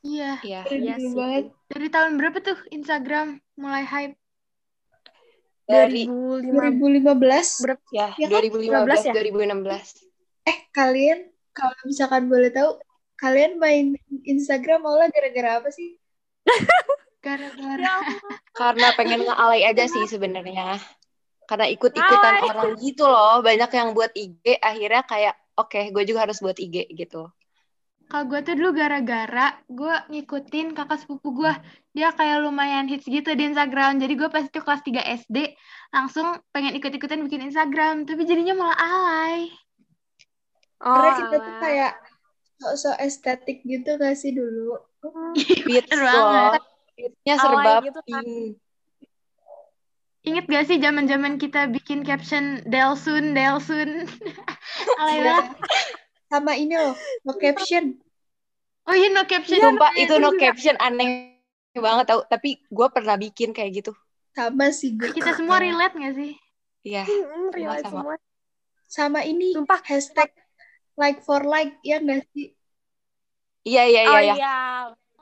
Iya. 0.03 0.41
Iya. 0.43 0.61
Dari 0.67 0.81
Iya 0.83 0.93
dulu 0.97 1.07
sih. 1.07 1.15
banget. 1.15 1.43
Dari 1.69 1.87
tahun 1.87 2.11
berapa 2.19 2.37
tuh 2.41 2.57
Instagram 2.69 3.27
mulai 3.55 3.85
hype? 3.85 4.17
Dari 5.63 6.03
2005. 6.07 7.15
2015. 7.19 7.63
Berapa? 7.63 7.83
ya 7.95 8.07
Ya 8.19 8.27
kan? 8.27 8.41
2015 8.43 9.07
ya? 9.07 9.13
2016. 9.15 10.49
Eh, 10.49 10.57
kalian 10.75 11.19
kalau 11.55 11.77
misalkan 11.87 12.27
boleh 12.27 12.51
tahu, 12.51 12.81
kalian 13.15 13.61
main 13.61 13.95
Instagram 14.27 14.83
awalnya 14.83 15.13
gara-gara 15.13 15.63
apa 15.63 15.69
sih? 15.71 15.95
Gara-gara. 17.23 17.79
Ya. 17.79 17.95
Karena 18.51 18.87
pengen 18.99 19.23
ngealay 19.23 19.63
aja 19.63 19.87
sih 19.87 20.03
sebenarnya. 20.11 20.75
Karena 21.47 21.71
ikut-ikutan 21.71 22.43
orang 22.43 22.75
gitu 22.83 23.07
loh. 23.07 23.39
Banyak 23.39 23.71
yang 23.71 23.95
buat 23.95 24.11
IG, 24.11 24.59
akhirnya 24.59 25.07
kayak, 25.07 25.35
oke, 25.55 25.79
gue 25.95 26.03
juga 26.03 26.27
harus 26.27 26.43
buat 26.43 26.59
IG 26.59 26.91
gitu. 26.91 27.31
Kalau 28.13 28.29
gue 28.29 28.45
tuh 28.45 28.53
dulu 28.53 28.77
gara-gara 28.77 29.57
gue 29.65 29.95
ngikutin 30.13 30.77
kakak 30.77 31.01
sepupu 31.01 31.33
gue. 31.33 31.49
Dia 31.97 32.13
kayak 32.13 32.45
lumayan 32.45 32.85
hits 32.85 33.09
gitu 33.09 33.33
di 33.33 33.49
Instagram. 33.49 33.97
Jadi 33.97 34.13
gue 34.13 34.29
pas 34.29 34.45
itu 34.45 34.61
kelas 34.61 34.85
3 34.85 35.01
SD 35.25 35.57
langsung 35.89 36.37
pengen 36.53 36.77
ikut-ikutan 36.77 37.25
bikin 37.25 37.49
Instagram. 37.49 38.05
Tapi 38.05 38.21
jadinya 38.29 38.53
malah 38.53 38.77
alay. 38.77 39.49
Oh, 40.85 40.93
Karena 40.93 41.11
kita 41.25 41.35
tuh 41.41 41.55
kayak 41.57 41.93
sok-sok 42.61 42.97
estetik 43.01 43.65
gitu 43.65 43.97
gak 43.97 44.13
sih 44.13 44.29
dulu? 44.29 44.77
Loh. 44.77 45.25
banget. 46.05 46.61
Beatsnya 46.93 47.35
serba 47.41 47.71
gitu 47.81 48.01
kan. 48.13 48.25
Ingat 50.21 50.45
gak 50.53 50.65
sih 50.69 50.77
zaman-zaman 50.77 51.41
kita 51.41 51.65
bikin 51.65 52.05
caption 52.05 52.61
Delsun, 52.69 53.33
Delsun? 53.33 54.05
alay 55.01 55.17
Iya. 55.17 55.25
banget. 55.25 55.47
Sama 56.29 56.53
ini 56.57 56.73
loh, 56.77 56.93
no 57.25 57.37
caption. 57.41 58.02
Oh 58.83 58.91
iya 58.93 59.07
no 59.09 59.23
caption. 59.23 59.59
Sumpah 59.59 59.91
Iya, 59.93 60.05
itu 60.05 60.13
no 60.17 60.29
juga. 60.29 60.41
caption 60.43 60.75
aneh 60.77 61.39
banget 61.73 62.05
tau. 62.05 62.21
Tapi 62.25 62.59
gue 62.61 62.87
pernah 62.91 63.15
bikin 63.15 63.51
kayak 63.51 63.71
gitu. 63.79 63.91
Sama 64.31 64.69
sih 64.69 64.93
gue. 64.93 65.09
Kita 65.09 65.31
semua 65.33 65.57
relate 65.57 65.95
gak 65.95 66.15
sih? 66.15 66.33
Iya. 66.83 67.03
Mm, 67.05 67.47
relate 67.49 67.85
Sama-sama. 67.85 68.01
semua. 68.03 68.15
Sama 68.85 69.19
ini, 69.23 69.55
Sumpah. 69.55 69.79
hashtag 69.81 70.29
like 70.93 71.23
for 71.23 71.41
like, 71.41 71.79
ya 71.81 71.97
gak 71.97 72.27
sih? 72.29 72.51
Iya, 73.63 73.83
iya, 73.87 74.01
Oh 74.05 74.13
iya. 74.13 74.21
iya. 74.21 74.35
iya, 74.35 74.57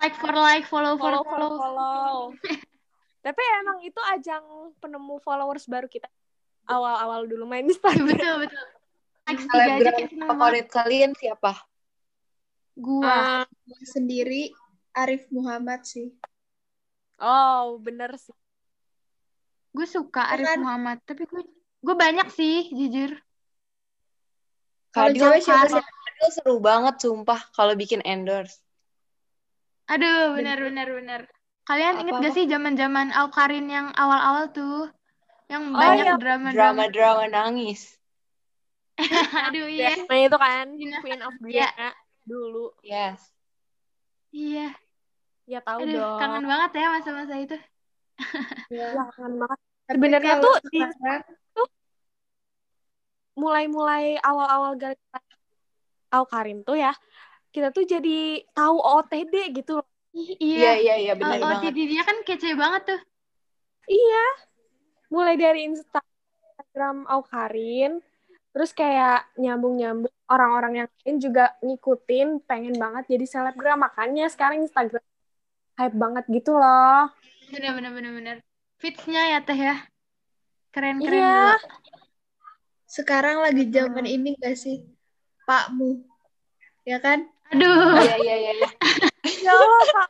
Like 0.02 0.18
for 0.18 0.34
like, 0.34 0.66
follow 0.66 0.98
for 0.98 1.14
follow 1.14 1.22
follow 1.22 1.50
follow. 1.54 1.78
follow. 1.78 2.18
Tapi 3.26 3.42
emang 3.62 3.78
itu 3.86 4.02
ajang 4.10 4.42
penemu 4.82 5.22
followers 5.22 5.70
baru 5.70 5.86
kita 5.86 6.10
awal-awal 6.66 7.30
dulu 7.30 7.46
main 7.46 7.70
Instagram. 7.70 8.10
betul, 8.10 8.36
betul. 8.42 8.66
Like 9.22 9.38
tiga 9.46 9.92
aja 9.94 10.10
favorit 10.26 10.68
kalian 10.68 11.14
siapa? 11.14 11.54
Gua. 12.76 13.44
Gue 13.68 13.84
sendiri, 13.84 14.52
Arif 14.92 15.28
Muhammad 15.30 15.84
sih. 15.84 16.12
oh, 17.18 17.78
bener 17.78 18.18
sih. 18.18 18.34
Gue 19.72 19.86
suka 19.86 20.26
Arif 20.28 20.48
Kan- 20.48 20.62
Muhammad. 20.62 20.98
Tapi 21.06 21.24
gue 21.24 21.44
gue 21.82 21.96
banyak 21.96 22.28
sih, 22.30 22.68
jujur. 22.70 23.14
Kalau 24.92 25.12
cewek 25.12 25.40
siapa 25.40 25.70
sih? 25.70 25.80
Kadil 25.80 26.30
seru 26.30 26.58
banget 26.60 27.00
sumpah 27.00 27.40
kalau 27.54 27.74
bikin 27.74 28.04
endorse. 28.04 28.60
Aduh, 29.88 30.36
benar 30.36 30.60
benar 30.60 30.88
benar. 30.88 31.22
Kalian 31.64 32.04
inget 32.04 32.14
gak 32.20 32.34
sih 32.34 32.46
zaman-zaman 32.46 33.14
Aukarin 33.16 33.70
yang 33.70 33.88
awal-awal 33.96 34.52
tuh? 34.52 34.92
Yang 35.48 35.64
Oh, 35.68 35.78
banyak 35.78 36.06
iya. 36.08 36.16
drama-drama. 36.20 36.56
Drama-drama 36.56 37.24
nangis. 37.28 37.96
Aduh, 39.48 39.68
iya. 39.68 39.96
Nah 40.08 40.18
itu 40.20 40.38
kan. 40.38 40.66
Queen 40.76 41.22
of 41.22 41.34
Iya. 41.44 41.72
Guyana 41.72 41.90
dulu. 42.24 42.72
Yes. 42.82 43.20
Iya. 44.32 44.72
Ya 45.46 45.60
tahu 45.60 45.84
Aduh, 45.84 45.98
dong. 45.98 46.20
kangen 46.22 46.46
banget 46.48 46.72
ya 46.80 46.88
masa-masa 46.94 47.36
itu. 47.38 47.58
Ya. 48.72 48.96
Ya, 48.96 49.04
kangen 49.12 49.36
banget. 49.42 49.60
Sebenarnya 49.92 50.34
tuh 50.40 50.56
mulai-mulai 53.36 54.20
awal-awal 54.22 54.76
gara-gara 54.76 55.20
Aukarin 56.12 56.68
tuh 56.68 56.76
ya, 56.76 56.92
kita 57.50 57.72
tuh 57.72 57.88
jadi 57.88 58.44
tahu 58.52 58.76
OTD 58.76 59.56
gitu 59.56 59.80
loh. 59.80 59.88
Ih, 60.12 60.36
Iya, 60.38 60.56
Iya. 60.60 60.72
iya, 60.76 60.96
iya, 61.00 61.14
benar 61.16 61.40
Oh, 61.40 61.48
banget. 61.48 61.72
OTD 61.72 61.78
dia 61.88 62.04
kan 62.04 62.18
kece 62.28 62.52
banget 62.54 62.82
tuh. 62.84 63.02
Iya. 63.88 64.24
Mulai 65.08 65.36
dari 65.40 65.72
Instagram 65.72 67.08
Aukarin, 67.08 68.04
terus 68.52 68.76
kayak 68.76 69.24
nyambung-nyambung 69.40 70.12
orang-orang 70.32 70.74
yang 70.84 70.88
lain 71.04 71.18
juga 71.20 71.52
ngikutin, 71.60 72.48
pengen 72.48 72.76
banget 72.80 73.12
jadi 73.12 73.26
selebgram. 73.28 73.84
Makanya 73.84 74.32
sekarang 74.32 74.64
Instagram 74.64 75.04
hype 75.76 75.98
banget 76.00 76.24
gitu 76.32 76.56
loh. 76.56 77.12
Bener 77.52 77.76
bener 77.76 77.92
bener 77.92 78.12
bener. 78.16 78.36
Fitsnya 78.80 79.38
ya 79.38 79.40
teh 79.44 79.60
ya. 79.60 79.76
Keren-keren 80.72 81.20
Iya. 81.20 81.36
dulu. 81.60 81.80
sekarang 82.92 83.40
lagi 83.40 83.72
zaman 83.72 84.04
ini 84.04 84.36
gak 84.36 84.56
sih? 84.60 84.84
Pakmu. 85.48 86.04
Ya 86.84 87.00
kan? 87.00 87.24
Aduh. 87.52 88.00
Iya, 88.00 88.16
iya, 88.20 88.36
iya. 88.40 88.52
iya. 88.56 88.70
Ya 89.42 89.54
Allah, 89.54 89.86
Pak. 89.94 90.10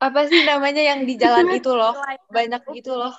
Apa 0.00 0.20
sih 0.28 0.40
namanya 0.48 0.80
yang 0.84 1.04
di 1.04 1.16
jalan 1.20 1.48
itu 1.52 1.72
loh? 1.72 1.92
Line 1.96 2.24
Banyak 2.32 2.62
gitu 2.72 2.96
loh. 2.96 3.12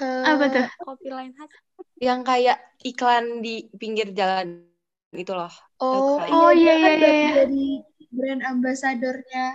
Eh, 0.00 0.24
Apa 0.24 0.44
tuh? 0.48 0.66
Kopi 0.80 1.08
lain 1.12 1.32
hati. 1.36 1.56
Yang 2.00 2.20
kayak 2.24 2.58
iklan 2.80 3.44
di 3.44 3.68
pinggir 3.76 4.16
jalan 4.16 4.64
gitu 5.12 5.32
loh. 5.36 5.52
Oh. 5.80 6.16
Oh, 6.16 6.50
iya, 6.52 6.76
iya, 6.76 6.90
kan 6.96 6.96
iya, 6.96 7.10
iya. 7.12 7.32
jadi 7.44 7.64
brand 8.10 8.42
ambasadornya 8.42 9.46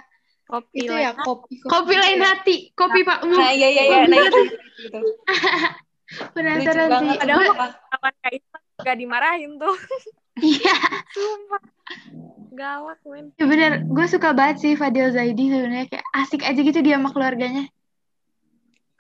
Kopi 0.46 0.86
itu 0.86 0.94
lain 0.94 1.10
ya 1.10 1.12
kopi 1.18 1.54
Kopi 1.66 1.94
lain 1.98 2.22
hati, 2.22 2.56
kopi 2.78 3.02
Pak 3.02 3.26
Mu. 3.26 3.34
Nah, 3.34 3.50
iya, 3.50 3.68
iya, 3.74 3.84
iya. 3.90 3.98
Nah, 4.06 4.20
itu. 4.22 4.42
gitu. 4.78 5.00
Penasaran 6.38 6.90
sih. 7.02 7.18
sumpah. 7.18 7.70
kawan 7.74 8.14
kayak 8.22 8.36
itu 8.38 8.58
gak 8.86 8.98
dimarahin 8.98 9.52
tuh. 9.58 9.76
Iya. 10.36 10.76
Sumpah. 11.16 11.64
Galak, 12.52 13.00
men. 13.08 13.32
Ya 13.40 13.48
bener, 13.48 13.88
gue 13.88 14.06
suka 14.12 14.36
banget 14.36 14.68
sih 14.68 14.74
Fadil 14.76 15.08
Zaidi 15.16 15.48
sebenarnya 15.48 15.88
kayak 15.88 16.06
asik 16.12 16.44
aja 16.44 16.60
gitu 16.60 16.80
dia 16.84 17.00
sama 17.00 17.16
keluarganya. 17.16 17.72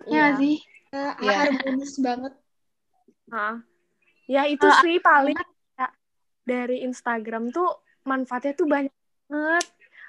Iya 0.07 0.15
nggak 0.15 0.33
sih? 0.39 0.55
Iya. 1.19 1.37
harmonis 1.45 1.93
banget. 1.99 2.33
Nah, 3.29 3.61
ya 4.29 4.43
itu 4.45 4.63
Kalau 4.63 4.81
sih 4.85 4.97
paling 5.01 5.37
ya, 5.75 5.87
dari 6.45 6.85
Instagram 6.85 7.49
tuh 7.49 7.69
manfaatnya 8.05 8.53
tuh 8.53 8.67
banyak 8.69 8.93
banget. 9.29 9.65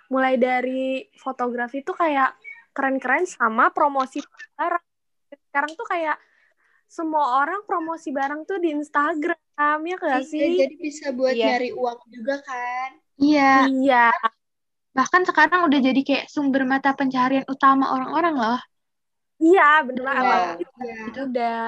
Mulai 0.07 0.35
dari 0.39 1.03
fotografi 1.19 1.83
tuh 1.83 1.97
kayak 1.99 2.37
keren-keren 2.71 3.27
sama 3.27 3.73
promosi 3.73 4.23
barang. 4.55 4.85
Sekarang 5.51 5.73
tuh 5.75 5.87
kayak 5.89 6.17
semua 6.87 7.43
orang 7.43 7.67
promosi 7.67 8.15
barang 8.15 8.47
tuh 8.47 8.63
di 8.63 8.71
Instagram, 8.71 9.79
ya 9.83 9.97
gak 9.99 10.23
Iya, 10.23 10.31
sih? 10.31 10.51
jadi 10.63 10.77
bisa 10.79 11.07
buat 11.11 11.35
Iya. 11.35 11.59
nyari 11.59 11.71
uang 11.75 11.99
juga 12.15 12.39
kan. 12.47 12.91
Iya. 13.19 13.67
Iya, 13.67 14.07
Bahkan 14.97 15.29
sekarang 15.29 15.69
udah 15.69 15.81
jadi 15.83 16.01
kayak 16.01 16.33
sumber 16.33 16.65
mata 16.65 16.97
pencaharian 16.97 17.45
utama 17.53 17.93
orang-orang 17.93 18.33
loh. 18.33 18.61
Iya 19.37 19.85
bener 19.85 20.05
Iya, 20.05 20.13
apalagi 20.17 20.65
iya. 20.83 20.97
udah 21.23 21.61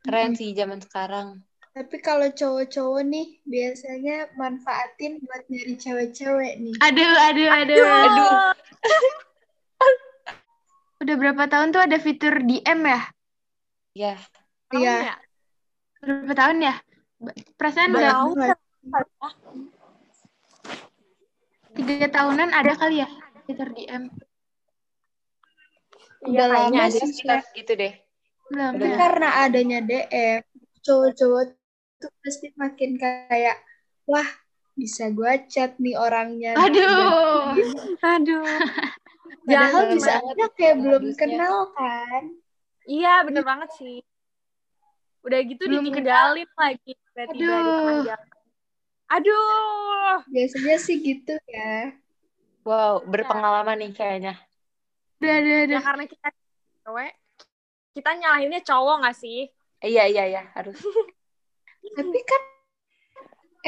Keren 0.00 0.32
sih 0.32 0.56
zaman 0.56 0.80
sekarang. 0.80 1.44
Tapi 1.70 1.96
kalau 2.00 2.32
cowok-cowok 2.32 3.02
nih 3.04 3.38
biasanya 3.44 4.32
manfaatin 4.34 5.20
buat 5.22 5.44
nyari 5.46 5.76
cewek-cewek 5.76 6.56
nih. 6.56 6.74
Aduh, 6.80 7.14
aduh, 7.30 7.48
aduh. 7.52 7.84
Aduh. 7.84 8.36
Udah 11.04 11.14
berapa 11.16 11.44
tahun 11.48 11.72
tuh 11.72 11.84
ada 11.84 11.96
fitur 12.00 12.40
DM 12.42 12.80
ya? 12.84 13.00
Ya. 13.92 14.14
Tahun 14.72 14.82
Iya. 14.82 14.96
ya? 15.04 15.14
Berapa 16.00 16.32
tahun 16.36 16.56
ya? 16.64 16.74
Perasaan 17.60 17.90
udah 17.92 18.12
tiga 21.76 22.08
tahunan 22.08 22.50
ada 22.56 22.72
kali 22.72 23.04
ya 23.04 23.08
fitur 23.44 23.68
DM. 23.72 24.08
Iya 26.20 26.28
Udah 26.28 26.46
kayaknya 26.52 26.80
lama 26.80 26.84
ada. 26.92 26.98
sih, 27.00 27.08
Sekitar 27.08 27.40
gitu 27.56 27.72
deh. 27.76 27.92
Belum. 28.50 28.70
Tapi 28.76 28.84
Udah. 28.84 28.96
karena 28.98 29.28
adanya 29.46 29.78
DM, 29.80 30.42
cowok-cowok 30.84 31.42
tuh 32.00 32.12
pasti 32.20 32.46
makin 32.56 32.90
kayak, 33.00 33.56
wah 34.04 34.28
bisa 34.76 35.08
gua 35.12 35.36
chat 35.48 35.76
nih 35.80 35.96
orangnya. 35.96 36.56
nih, 36.56 36.64
Aduh. 36.68 36.88
gantiin." 37.56 37.68
Aduh. 38.20 38.44
Padahal 39.48 39.82
bisa 39.96 40.12
aja 40.20 40.46
kayak 40.56 40.76
belum 40.78 41.02
modusnya. 41.08 41.16
kenal 41.16 41.56
kan. 41.72 42.22
Iya, 42.84 43.14
bener 43.24 43.44
banget 43.44 43.70
sih. 43.76 43.96
Udah 45.20 45.40
gitu 45.44 45.62
Belum 45.68 45.84
ditinggalin 45.84 46.48
lagi 46.56 46.92
tiba-tiba 46.96 47.54
Aduh. 47.60 48.04
Aduh. 49.10 50.16
Biasanya 50.30 50.76
sih 50.80 50.96
gitu 51.02 51.34
ya. 51.48 51.92
Wow, 52.62 53.02
berpengalaman 53.08 53.80
nih 53.80 53.92
kayaknya. 53.96 54.34
Udah, 55.20 55.36
udah, 55.36 55.52
Ya 55.52 55.64
udah. 55.68 55.80
karena 55.84 56.04
kita 56.08 56.28
cewek, 56.80 57.12
kita 57.92 58.10
nyalahinnya 58.16 58.60
cowok 58.64 58.96
gak 59.04 59.16
sih? 59.20 59.38
Iya, 59.84 60.04
iya, 60.08 60.24
iya, 60.32 60.42
harus. 60.56 60.80
Tapi 61.96 62.20
kan 62.24 62.42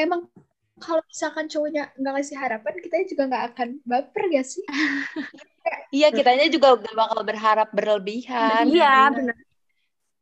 emang 0.00 0.32
kalau 0.80 1.04
misalkan 1.04 1.46
cowoknya 1.52 1.92
nggak 2.00 2.12
ngasih 2.16 2.36
harapan, 2.40 2.74
kita 2.80 3.04
juga 3.04 3.22
nggak 3.28 3.44
akan 3.52 3.68
baper 3.84 4.24
gak 4.32 4.46
sih? 4.48 4.64
Iya, 5.92 6.08
kitanya 6.08 6.48
juga 6.48 6.72
gak 6.80 6.96
bakal 6.96 7.20
berharap 7.20 7.68
berlebihan. 7.76 8.64
Iya. 8.64 9.12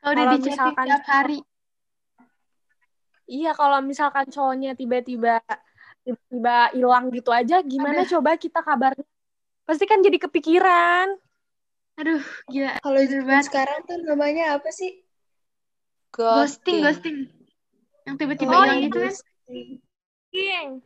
Kalau 0.03 0.13
udah 0.13 0.27
Kalau 0.27 0.35
dichatin 0.35 0.51
misalkan 0.51 0.87
tiap 0.91 1.05
hari. 1.07 1.39
Iya, 3.31 3.51
kalau 3.55 3.79
misalkan 3.79 4.27
cowoknya 4.35 4.75
tiba-tiba 4.75 5.39
tiba-tiba 6.03 6.75
hilang 6.75 7.15
gitu 7.15 7.31
aja, 7.31 7.63
gimana 7.63 8.03
coba 8.03 8.35
kita 8.35 8.61
kabarnya? 8.67 9.07
Pasti 9.71 9.87
kan 9.87 10.03
jadi 10.03 10.19
kepikiran. 10.19 11.15
Aduh, 12.03 12.19
gila. 12.51 12.83
Kalau 12.83 13.01
zaman 13.07 13.23
banget. 13.31 13.45
sekarang 13.47 13.79
tuh 13.87 13.99
namanya 14.03 14.59
apa 14.59 14.67
sih? 14.75 14.91
Ghosting, 16.11 16.83
ghosting. 16.83 17.19
Yang 18.03 18.15
tiba-tiba 18.19 18.51
Oh, 18.51 18.67
hilang 18.67 18.79
iya. 18.83 18.87
gitu 18.91 18.99
kan. 18.99 19.15
Ing. 20.35 20.83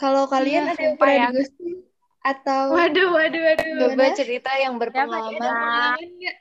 Kalau 0.00 0.24
kalian 0.32 0.64
Iya, 0.64 0.72
ada 0.72 0.82
yang 0.88 0.96
pernah 0.96 1.12
ya. 1.12 1.28
di 1.28 1.34
ghosting 1.36 1.76
atau 2.24 2.62
Waduh, 2.72 3.08
waduh, 3.12 3.42
waduh. 3.52 3.72
Coba 3.84 4.06
cerita 4.16 4.50
yang 4.56 4.74
berpengalaman. 4.80 5.36
Siapa 5.36 6.00
ya? 6.24 6.32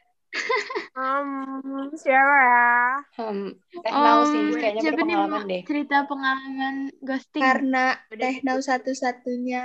Hmm, 0.96 1.92
siapa 2.00 2.36
ya? 2.40 2.68
Hmm, 3.20 3.52
Teh 3.84 3.92
Nau 3.92 4.20
sih, 4.32 4.44
kayaknya 4.56 4.82
berpengalaman 4.96 5.44
deh. 5.52 5.64
cerita 5.68 5.98
pengalaman 6.08 6.76
ghosting? 7.04 7.44
karena 7.44 7.84
Udah 8.16 8.24
Teh 8.32 8.36
Nau 8.48 8.60
satu-satunya 8.64 9.62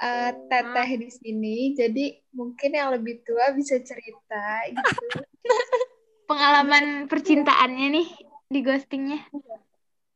uh, 0.00 0.30
teteh 0.48 0.88
di 1.00 1.08
sini, 1.12 1.56
jadi 1.72 2.04
mungkin 2.32 2.70
yang 2.72 2.92
lebih 2.92 3.22
tua 3.24 3.52
bisa 3.52 3.80
cerita 3.80 4.66
gitu. 4.68 5.06
Pengalaman 6.30 7.06
percintaannya 7.06 7.86
nih 7.92 8.08
di 8.50 8.58
ghostingnya. 8.62 9.20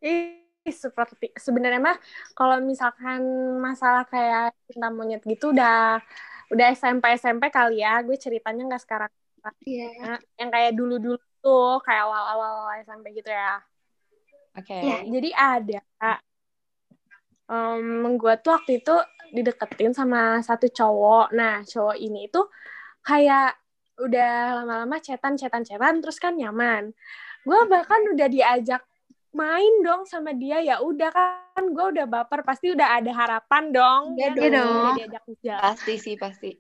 Ih, 0.03 0.41
seperti 0.69 1.33
sebenarnya 1.39 1.81
mah 1.81 1.97
kalau 2.37 2.61
misalkan 2.61 3.23
masalah 3.63 4.05
kayak 4.05 4.53
cinta 4.69 4.93
monyet 4.93 5.25
gitu 5.25 5.57
udah 5.57 6.03
udah 6.51 6.67
SMP 6.75 7.15
SMP 7.15 7.49
kali 7.49 7.81
ya 7.81 8.03
gue 8.03 8.19
ceritanya 8.19 8.67
nggak 8.69 8.83
sekarang 8.83 9.13
Iya. 9.65 10.21
yang 10.37 10.51
kayak 10.53 10.77
dulu 10.77 11.01
dulu 11.01 11.17
tuh 11.41 11.81
kayak 11.81 12.05
awal 12.05 12.25
awal 12.37 12.55
SMP 12.85 13.17
gitu 13.17 13.33
ya 13.33 13.57
Oke. 14.53 14.75
Iya. 14.77 14.99
jadi 15.09 15.31
ada 15.33 15.81
um, 17.51 17.83
gue 18.15 18.35
tuh 18.39 18.55
waktu 18.55 18.79
itu 18.79 18.95
dideketin 19.31 19.91
sama 19.93 20.39
satu 20.41 20.67
cowok 20.67 21.31
nah 21.31 21.61
cowok 21.63 21.97
ini 21.97 22.27
itu 22.27 22.41
kayak 23.03 23.59
udah 23.99 24.63
lama-lama 24.63 24.97
cetan 24.99 25.35
cetan 25.35 25.61
cetan 25.61 25.99
terus 25.99 26.17
kan 26.17 26.33
nyaman 26.33 26.95
gue 27.43 27.61
bahkan 27.67 28.01
udah 28.09 28.27
diajak 28.27 28.81
main 29.31 29.71
dong 29.81 30.03
sama 30.05 30.33
dia 30.33 30.59
ya 30.59 30.81
udah 30.81 31.11
kan 31.11 31.63
gue 31.67 31.85
udah 31.95 32.07
baper 32.07 32.43
pasti 32.43 32.73
udah 32.73 32.99
ada 32.99 33.13
harapan 33.13 33.71
dong 33.71 34.03
Iya 34.17 34.29
ya 34.35 34.49
dong. 34.57 34.67
udah 34.67 34.95
diajak 34.97 35.23
jalan 35.39 35.63
Pasti 35.63 35.95
sih, 35.97 36.15
pasti. 36.17 36.51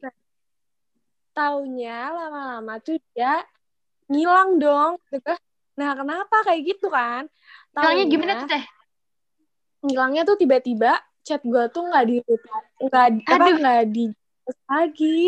taunya 1.32 2.10
lama-lama 2.10 2.78
tuh 2.78 2.98
dia 3.14 3.42
ngilang 4.06 4.58
dong 4.58 4.92
Gitu 5.08 5.22
kan. 5.24 5.38
nah 5.78 5.94
kenapa 5.94 6.36
kayak 6.44 6.62
gitu 6.68 6.86
kan 6.86 7.26
Taunya- 7.70 8.06
gimana 8.06 8.42
tuh, 8.42 8.48
Teh? 8.50 8.64
Ngilangnya 9.80 10.22
tuh 10.22 10.36
tiba-tiba 10.36 10.92
chat 11.20 11.40
gue 11.40 11.64
tuh 11.68 11.82
nggak 11.82 12.04
di 12.04 12.16
nggak 12.78 13.06
apa 13.26 13.48
nggak 13.54 13.82
di 13.88 14.04
lagi 14.66 15.20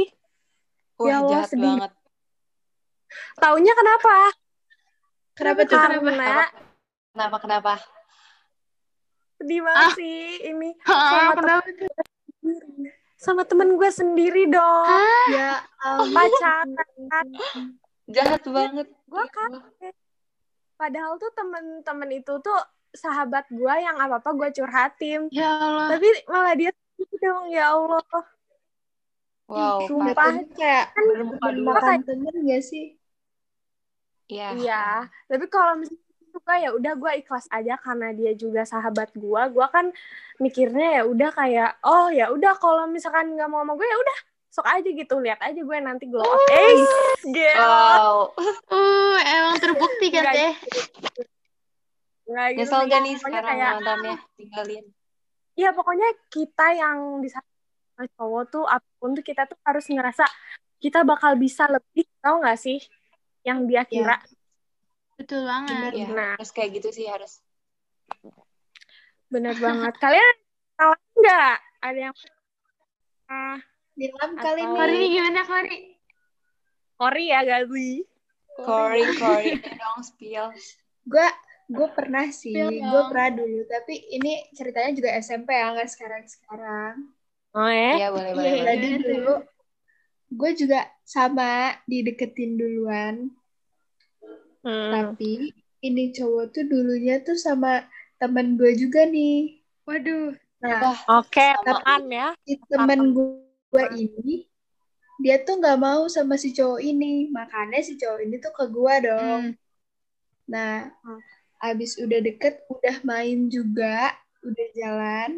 Wah, 0.95 1.05
Ya 1.05 1.15
Allah, 1.19 1.31
jahat 1.33 1.49
sedih. 1.49 1.65
banget. 1.67 1.93
taunya 3.37 3.73
kenapa 3.73 4.17
Kenapa 5.33 5.61
tuh? 5.63 5.75
karena 5.75 6.45
Kenapa, 7.13 7.37
kenapa? 7.39 7.73
sedih 9.35 9.61
banget 9.61 9.85
Ah. 9.85 9.95
sih 9.95 10.21
ini 10.47 10.71
Ah, 10.87 11.09
sama, 11.09 11.33
kenapa 11.35 11.63
temen- 11.67 12.91
sama 13.15 13.43
temen 13.45 13.69
gue 13.75 13.91
sendiri 13.91 14.47
dong 14.47 14.87
Ya 15.29 15.63
ampun. 15.79 16.11
pacaran 16.13 16.69
Jahat 18.07 18.43
banget. 18.45 18.87
gue 18.91 19.25
kaget 19.29 19.97
padahal 20.75 21.15
tuh 21.17 21.31
temen-temen 21.33 22.11
itu 22.13 22.35
tuh 22.37 22.61
sahabat 22.93 23.49
gue 23.49 23.75
yang 23.75 23.97
apa 23.97 24.21
apa 24.21 24.31
gue 24.33 24.49
curhatin 24.53 25.27
Ya 25.33 25.49
Allah. 25.57 25.97
tapi 25.97 26.09
malah 26.29 26.55
dia 26.55 26.71
dong 27.19 27.49
ya 27.49 27.73
Allah 27.73 28.05
Wow, 29.53 29.85
Sumpah. 29.85 30.33
Kayak 30.57 30.97
bermuka 30.97 31.45
temen 31.45 31.55
dua. 31.61 31.77
makan 31.77 32.01
temen 32.09 32.35
gak 32.49 32.63
sih? 32.65 32.97
Iya. 34.33 34.49
Iya, 34.57 34.85
tapi 35.29 35.45
kalau 35.53 35.77
misalnya 35.77 36.01
suka 36.33 36.55
ya 36.57 36.71
udah 36.73 36.93
gue 36.97 37.13
ikhlas 37.21 37.47
aja 37.53 37.77
karena 37.77 38.17
dia 38.17 38.33
juga 38.33 38.65
sahabat 38.65 39.13
gue. 39.13 39.43
Gue 39.53 39.67
kan 39.69 39.93
mikirnya 40.41 40.89
ya 40.97 41.03
udah 41.05 41.31
kayak 41.37 41.71
oh 41.85 42.09
ya 42.09 42.33
udah 42.33 42.57
kalau 42.57 42.89
misalkan 42.89 43.37
nggak 43.37 43.49
mau 43.53 43.61
sama 43.61 43.77
gue 43.77 43.85
ya 43.85 43.99
udah 44.01 44.17
sok 44.49 44.67
aja 44.69 44.89
gitu 44.89 45.15
lihat 45.21 45.41
aja 45.45 45.61
gue 45.61 45.77
nanti 45.85 46.05
glow 46.09 46.25
up. 46.25 46.41
Eh, 46.49 46.73
gila. 47.29 47.61
Wow. 47.61 48.17
Uh, 48.73 49.17
emang 49.21 49.57
terbukti 49.61 50.09
kan, 50.09 50.33
Teh? 50.33 50.55
Nggak 52.23 52.47
gitu 52.55 52.61
Nyesel 52.63 52.83
gak 52.87 53.01
nih 53.03 53.15
sekarang 53.19 53.45
kayak 53.51 53.71
mantannya 53.79 54.15
tinggalin? 54.39 54.85
Iya 55.53 55.71
pokoknya 55.77 56.09
kita 56.33 56.67
yang 56.73 56.99
di 57.21 57.29
cowok 58.17 58.43
tuh 58.49 58.65
apa 58.65 58.87
pun 58.99 59.13
tuh 59.13 59.23
kita 59.23 59.45
tuh 59.47 59.59
harus 59.63 59.85
ngerasa 59.87 60.25
kita 60.83 61.05
bakal 61.07 61.37
bisa 61.37 61.69
lebih 61.71 62.07
tau 62.19 62.41
gak 62.43 62.59
sih 62.59 62.79
yang 63.43 63.67
dia 63.67 63.83
kira. 63.85 64.19
Betul 65.19 65.45
banget. 65.47 65.93
Iya, 65.95 66.07
Nah. 66.11 66.35
harus 66.39 66.51
kayak 66.51 66.83
gitu 66.83 66.89
sih 66.91 67.07
harus. 67.07 67.43
Bener 69.29 69.55
banget. 69.59 69.95
Kalian 69.99 70.35
tahu 70.75 70.93
nggak 71.21 71.55
ada 71.83 71.99
yang 71.99 72.15
ah 73.29 73.59
Nilam 73.93 74.33
kali 74.41 74.61
Atau- 74.65 74.77
Kori 74.77 74.95
ini 74.97 75.05
ini 75.05 75.17
gimana, 75.21 75.41
Kori? 75.45 75.77
Kori 76.97 77.25
ya 77.29 77.39
gak 77.45 77.63
sih? 77.69 78.01
Cory, 78.53 79.03
Cory, 79.17 79.53
dong 79.61 80.01
spill. 80.01 80.49
gue 81.03 81.29
gue 81.73 81.89
pernah 81.97 82.27
sih, 82.29 82.53
Spill 82.53 82.85
gue 82.85 83.03
pernah 83.09 83.31
dulu. 83.33 83.61
Tapi 83.67 83.95
ini 84.13 84.33
ceritanya 84.53 84.93
juga 84.93 85.11
SMP 85.17 85.49
ya, 85.57 85.73
nggak 85.73 85.91
sekarang 85.91 86.23
sekarang. 86.29 86.95
Oh 87.53 87.69
ya? 87.69 87.93
Iya, 87.97 88.09
boleh, 88.13 88.31
boleh, 88.33 88.53
Iya. 88.53 88.65
Jadi 88.65 88.87
tuh? 88.89 89.01
dulu 89.09 89.35
gue 90.33 90.51
juga 90.57 90.81
sama 91.05 91.77
dideketin 91.85 92.57
duluan. 92.57 93.15
Hmm. 94.63 94.93
Tapi 94.95 95.53
ini 95.83 96.05
cowok 96.15 96.45
tuh 96.55 96.65
dulunya 96.65 97.21
tuh 97.21 97.37
sama 97.37 97.85
temen 98.17 98.55
gue 98.55 98.73
juga 98.79 99.05
nih. 99.05 99.61
Waduh. 99.85 100.39
Nah, 100.63 100.95
Oke, 101.19 101.43
Sama. 101.43 101.67
teman 101.67 102.03
ya. 102.07 102.29
si 102.47 102.55
temen 102.71 103.11
gue 103.11 103.83
ini 103.99 104.47
dia 105.19 105.43
tuh 105.43 105.59
nggak 105.59 105.79
mau 105.79 106.07
sama 106.07 106.39
si 106.39 106.55
cowok 106.55 106.81
ini. 106.81 107.29
Makanya 107.35 107.83
si 107.83 107.99
cowok 107.99 108.21
ini 108.23 108.39
tuh 108.39 108.55
ke 108.55 108.65
gue 108.71 108.95
dong. 109.03 109.43
Hmm. 109.53 109.59
Nah, 110.47 110.91
abis 111.63 111.95
udah 111.97 112.19
deket, 112.19 112.67
udah 112.67 112.97
main 113.03 113.47
juga, 113.47 114.11
udah 114.43 114.67
jalan. 114.75 115.31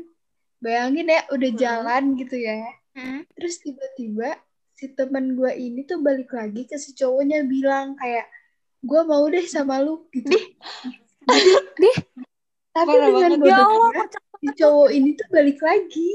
Bayangin 0.59 1.07
ya, 1.07 1.21
udah 1.29 1.51
Hmm. 1.53 1.61
jalan 1.61 2.03
gitu 2.17 2.37
ya. 2.41 2.65
Hmm. 2.97 3.29
Terus 3.37 3.61
tiba-tiba 3.61 4.41
si 4.73 4.89
temen 4.91 5.37
gue 5.37 5.53
ini 5.53 5.85
tuh 5.85 6.01
balik 6.01 6.33
lagi 6.33 6.65
ke 6.65 6.75
si 6.75 6.97
cowoknya 6.97 7.45
bilang 7.45 7.95
kayak, 7.95 8.25
gue 8.81 9.01
mau 9.05 9.29
deh 9.29 9.45
sama 9.45 9.79
lu 9.79 10.09
gitu. 10.09 10.33
Tapi 12.75 12.91
Parah 12.91 13.07
dengan 13.07 13.33
banget. 13.39 13.47
Ya 13.47 13.59
bodohnya, 13.63 14.05
si 14.41 14.49
cowok 14.57 14.89
ini 14.91 15.11
tuh 15.15 15.29
balik 15.31 15.61
lagi 15.61 16.11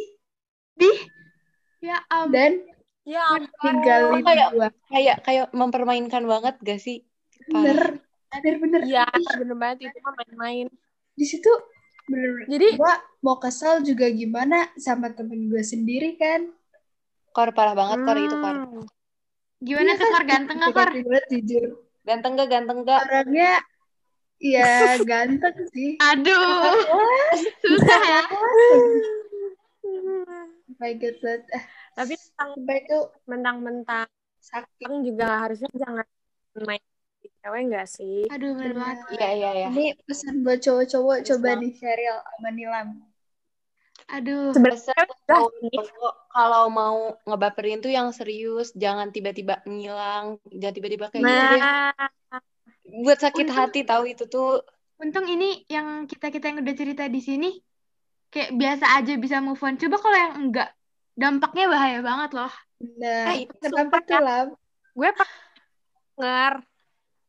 Ya 1.79 1.97
ampun. 2.11 2.33
dan 2.35 2.51
Ya 3.07 3.21
ampun. 3.25 3.47
ninggalin 3.63 4.21
Kayak- 4.21 4.51
gua. 4.51 4.67
Kayak 4.91 5.17
kayak 5.23 5.45
mempermainkan 5.51 6.23
banget 6.25 6.55
gak 6.59 6.79
sih? 6.79 7.07
Bener, 7.47 8.03
bener-bener. 8.37 8.81
Iya, 8.85 9.05
bener 9.09 9.57
banget 9.57 9.77
itu 9.89 9.97
mah 10.05 10.13
main-main. 10.13 10.67
Di 11.17 11.25
situ 11.25 11.51
bener 12.09 12.49
Jadi 12.49 12.67
gua 12.77 12.93
mau 13.21 13.37
kesel 13.37 13.85
juga 13.85 14.09
gimana 14.09 14.69
sama 14.77 15.13
temen 15.13 15.49
gue 15.49 15.61
sendiri 15.61 16.17
kan. 16.17 16.49
Kor 17.33 17.53
parah 17.53 17.77
banget 17.77 17.99
kor 18.05 18.17
itu 18.17 18.35
kor. 18.37 18.55
Hmm. 18.55 18.85
Gimana 19.59 19.91
Iya 19.93 19.99
tuh 19.99 20.07
kan? 20.07 20.13
Kor 20.13 20.25
ganteng 20.25 20.57
gak 20.57 20.73
Kor? 20.73 20.89
Jujur. 21.29 21.65
Ganteng 22.07 22.31
gak 22.39 22.49
ganteng 22.49 22.77
gak? 22.87 23.01
Orangnya 23.05 23.51
ya 24.39 24.95
ganteng 25.11 25.55
sih. 25.75 25.99
Aduh. 25.99 26.79
Susah 27.63 28.01
ya. 28.01 28.21
Oh 29.83 30.75
my 30.79 30.93
god. 30.97 31.43
Eh, 31.51 31.63
Tapi 31.93 32.13
tentang 32.15 32.49
sampai 32.55 32.77
itu 32.87 32.99
mentang-mentang 33.27 34.07
sakit. 34.39 34.87
juga 35.03 35.43
harusnya 35.45 35.69
jangan 35.75 36.05
main 36.63 36.81
cewek 37.49 37.62
nggak 37.73 37.88
sih? 37.89 38.29
Aduh 38.29 38.53
bener 38.53 38.73
banget. 38.77 38.97
Iya 39.17 39.29
iya 39.33 39.49
iya. 39.57 39.67
Ini 39.73 39.85
pesan 40.05 40.45
buat 40.45 40.62
cowok-cowok 40.62 41.17
coba 41.25 41.49
nih 41.57 41.71
Cheryl 41.73 42.17
sama 42.21 42.49
Nilam. 42.53 42.88
Aduh. 44.09 44.53
Sebenarnya 44.53 45.05
cowok, 45.29 46.13
kalau 46.29 46.63
mau 46.69 46.97
ngebaperin 47.25 47.81
tuh 47.81 47.89
yang 47.89 48.09
serius, 48.13 48.69
jangan 48.73 49.09
tiba-tiba 49.09 49.62
ngilang, 49.65 50.38
jangan 50.49 50.75
tiba-tiba 50.77 51.05
kayak 51.09 51.25
gitu 51.25 51.43
deh. 51.57 51.62
Nah, 51.62 51.93
Buat 52.89 53.21
sakit 53.21 53.45
Untung- 53.49 53.57
hati 53.57 53.81
tahu 53.85 54.03
itu 54.09 54.25
tuh. 54.25 54.65
Untung 54.97 55.25
ini 55.29 55.62
yang 55.69 56.09
kita-kita 56.09 56.49
yang 56.53 56.62
udah 56.65 56.75
cerita 56.75 57.05
di 57.05 57.21
sini 57.21 57.49
kayak 58.29 58.53
biasa 58.57 58.85
aja 58.97 59.13
bisa 59.17 59.38
move 59.41 59.62
on. 59.62 59.77
Coba 59.77 59.97
kalau 60.01 60.17
yang 60.17 60.33
enggak, 60.38 60.69
dampaknya 61.13 61.65
bahaya 61.69 61.99
banget 62.01 62.29
loh. 62.33 62.53
Nah, 62.97 63.38
Eh, 63.38 63.45
kenapa 63.62 64.01
tuh 64.01 64.17
ya. 64.17 64.21
Lam? 64.21 64.47
gue 64.97 65.09
denger. 66.17 66.53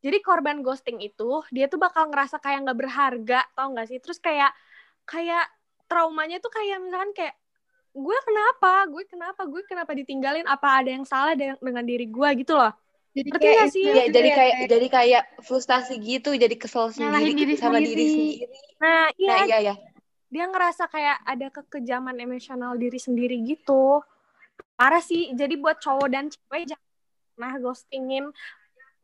Jadi 0.00 0.18
korban 0.24 0.64
ghosting 0.64 0.96
itu 1.04 1.44
dia 1.52 1.68
tuh 1.68 1.76
bakal 1.76 2.08
ngerasa 2.08 2.40
kayak 2.40 2.64
nggak 2.64 2.78
berharga, 2.80 3.40
tau 3.52 3.68
nggak 3.72 3.88
sih? 3.92 3.98
Terus 4.00 4.16
kayak 4.16 4.52
kayak 5.04 5.44
traumanya 5.84 6.40
tuh 6.40 6.48
kayak 6.48 6.80
misalkan 6.80 7.12
kayak 7.12 7.34
gue 7.90 8.18
kenapa, 8.24 8.86
gue 8.88 9.04
kenapa, 9.04 9.42
gue 9.44 9.62
kenapa 9.66 9.92
ditinggalin? 9.92 10.46
Apa 10.48 10.80
ada 10.80 10.90
yang 10.94 11.04
salah 11.04 11.36
dengan, 11.36 11.60
dengan 11.60 11.84
diri 11.84 12.06
gue 12.08 12.28
gitu 12.40 12.56
loh? 12.56 12.72
Jadi 13.10 13.28
Ngerti 13.34 13.44
kayak 13.44 13.66
sih? 13.74 13.82
Iya, 13.82 13.92
juga 14.06 14.14
jadi 14.14 14.28
ya, 14.30 14.36
kayak 14.38 14.56
jadi 14.70 14.86
kayak 14.86 15.22
frustasi 15.42 15.94
gitu, 15.98 16.30
jadi 16.38 16.54
kesel 16.54 16.94
sendiri 16.94 17.34
diri 17.34 17.54
sama 17.58 17.82
sendiri. 17.82 17.90
diri 17.90 18.06
sendiri. 18.06 18.58
Nah, 18.78 19.06
iya, 19.18 19.28
Nah, 19.28 19.44
iya 19.50 19.58
ya. 19.58 19.74
dia 20.30 20.44
ngerasa 20.46 20.86
kayak 20.86 21.18
ada 21.26 21.46
kekejaman 21.50 22.16
emosional 22.22 22.78
diri 22.78 22.96
sendiri 23.02 23.36
gitu. 23.42 23.98
Parah 24.78 25.02
sih. 25.02 25.34
Jadi 25.34 25.58
buat 25.58 25.82
cowok 25.82 26.08
dan 26.08 26.30
cewek 26.30 26.70
jangan 26.70 26.88
pernah 27.34 27.54
ghostingin 27.58 28.24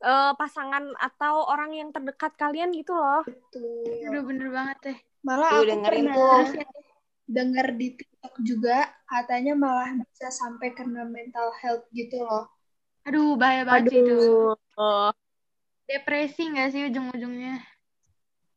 eh, 0.02 0.32
pasangan 0.36 0.84
atau 0.98 1.46
orang 1.48 1.72
yang 1.72 1.88
terdekat 1.94 2.34
kalian 2.36 2.72
gitu 2.74 2.92
loh. 2.92 3.24
Betul. 3.24 4.10
Aduh 4.10 4.22
bener 4.26 4.48
banget 4.52 4.78
deh. 4.82 4.98
Malah 5.24 5.48
Tuh, 5.50 5.58
aku 5.62 5.68
dengerin 5.70 6.06
pernah 6.06 6.16
tuh. 6.16 6.46
denger 7.26 7.66
di 7.74 7.88
TikTok 7.98 8.34
juga 8.46 8.78
katanya 9.10 9.58
malah 9.58 9.90
bisa 9.98 10.30
sampai 10.30 10.70
kena 10.78 11.02
mental 11.02 11.50
health 11.58 11.86
gitu 11.90 12.22
loh. 12.22 12.46
Aduh 13.06 13.34
bahaya 13.34 13.66
banget 13.66 13.94
sih 13.94 14.00
itu. 14.02 14.54
Aduh. 14.54 15.10
Depresi 15.86 16.50
gak 16.50 16.74
sih 16.74 16.82
ujung-ujungnya? 16.90 17.62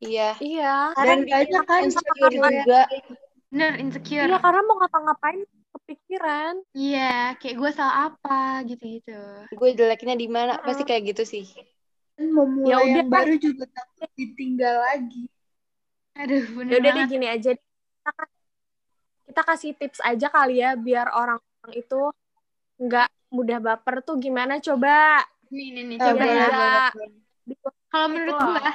Iya. 0.02 0.34
Iya. 0.42 0.98
Dan 0.98 1.30
banyak 1.30 1.64
kan 1.70 1.82
insecure 1.86 2.34
juga. 2.34 2.90
Bener, 3.50 3.82
insecure. 3.82 4.30
Iya, 4.30 4.38
karena 4.42 4.62
mau 4.66 4.78
ngapa-ngapain 4.82 5.42
kepikiran. 5.86 6.54
Iya, 6.76 7.36
kayak 7.40 7.56
gue 7.58 7.72
salah 7.74 7.96
apa 8.12 8.64
gitu-gitu. 8.70 9.16
Gue 9.54 9.70
jeleknya 9.74 10.16
di 10.20 10.28
mana? 10.30 10.58
Mm-mm. 10.58 10.66
Pasti 10.68 10.84
kayak 10.86 11.04
gitu 11.16 11.24
sih. 11.26 11.46
memulai 12.20 12.70
Ya 12.70 12.76
udah. 12.78 12.94
yang 13.00 13.08
baru 13.10 13.34
juga 13.40 13.66
takut 13.72 14.10
ditinggal 14.20 14.76
lagi. 14.84 15.24
Aduh, 16.20 16.44
Ya 16.44 16.54
bener 16.58 16.78
udah 16.84 16.92
deh 16.94 17.06
gini 17.08 17.28
aja. 17.32 17.52
Kita, 17.56 18.12
kita 19.30 19.42
kasih 19.46 19.72
tips 19.80 20.00
aja 20.04 20.28
kali 20.28 20.60
ya 20.60 20.76
biar 20.76 21.08
orang-orang 21.16 21.74
itu 21.74 22.02
nggak 22.80 23.08
mudah 23.30 23.60
baper 23.62 23.96
tuh 24.02 24.18
gimana 24.18 24.58
coba 24.60 25.24
Nih, 25.50 25.74
nih, 25.74 25.84
nih, 25.90 25.98
Eh, 25.98 26.06
coba 26.06 26.24
ya. 26.30 26.48
Kalau 27.90 28.06
menurut 28.14 28.38
Gitu 28.38 28.46
gue, 28.46 28.72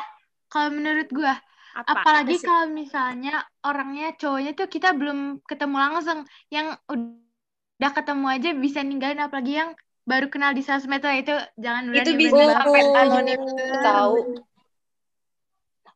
kalau 0.50 0.68
menurut 0.74 1.08
gue, 1.14 1.34
apa 1.74 1.90
apalagi 1.90 2.38
Apa 2.38 2.46
kalau 2.46 2.66
misalnya 2.70 3.34
orangnya 3.66 4.14
cowoknya 4.14 4.52
tuh 4.54 4.70
kita 4.70 4.94
belum 4.94 5.42
ketemu 5.42 5.76
langsung, 5.76 6.18
yang 6.48 6.78
udah 6.86 7.90
ketemu 7.90 8.26
aja 8.30 8.50
bisa 8.54 8.78
ninggalin, 8.86 9.18
apalagi 9.18 9.52
yang 9.58 9.70
baru 10.04 10.28
kenal 10.28 10.52
di 10.54 10.62
sosmed 10.62 11.02
tuh 11.02 11.10
itu 11.10 11.34
jangan 11.58 11.90
Itu 11.90 12.14
berani 12.14 12.20
bisa 12.20 12.36
berani 12.36 12.52
sampai 12.54 12.82
banget. 12.84 13.02
anonim 13.02 13.42
tahu. 13.82 14.16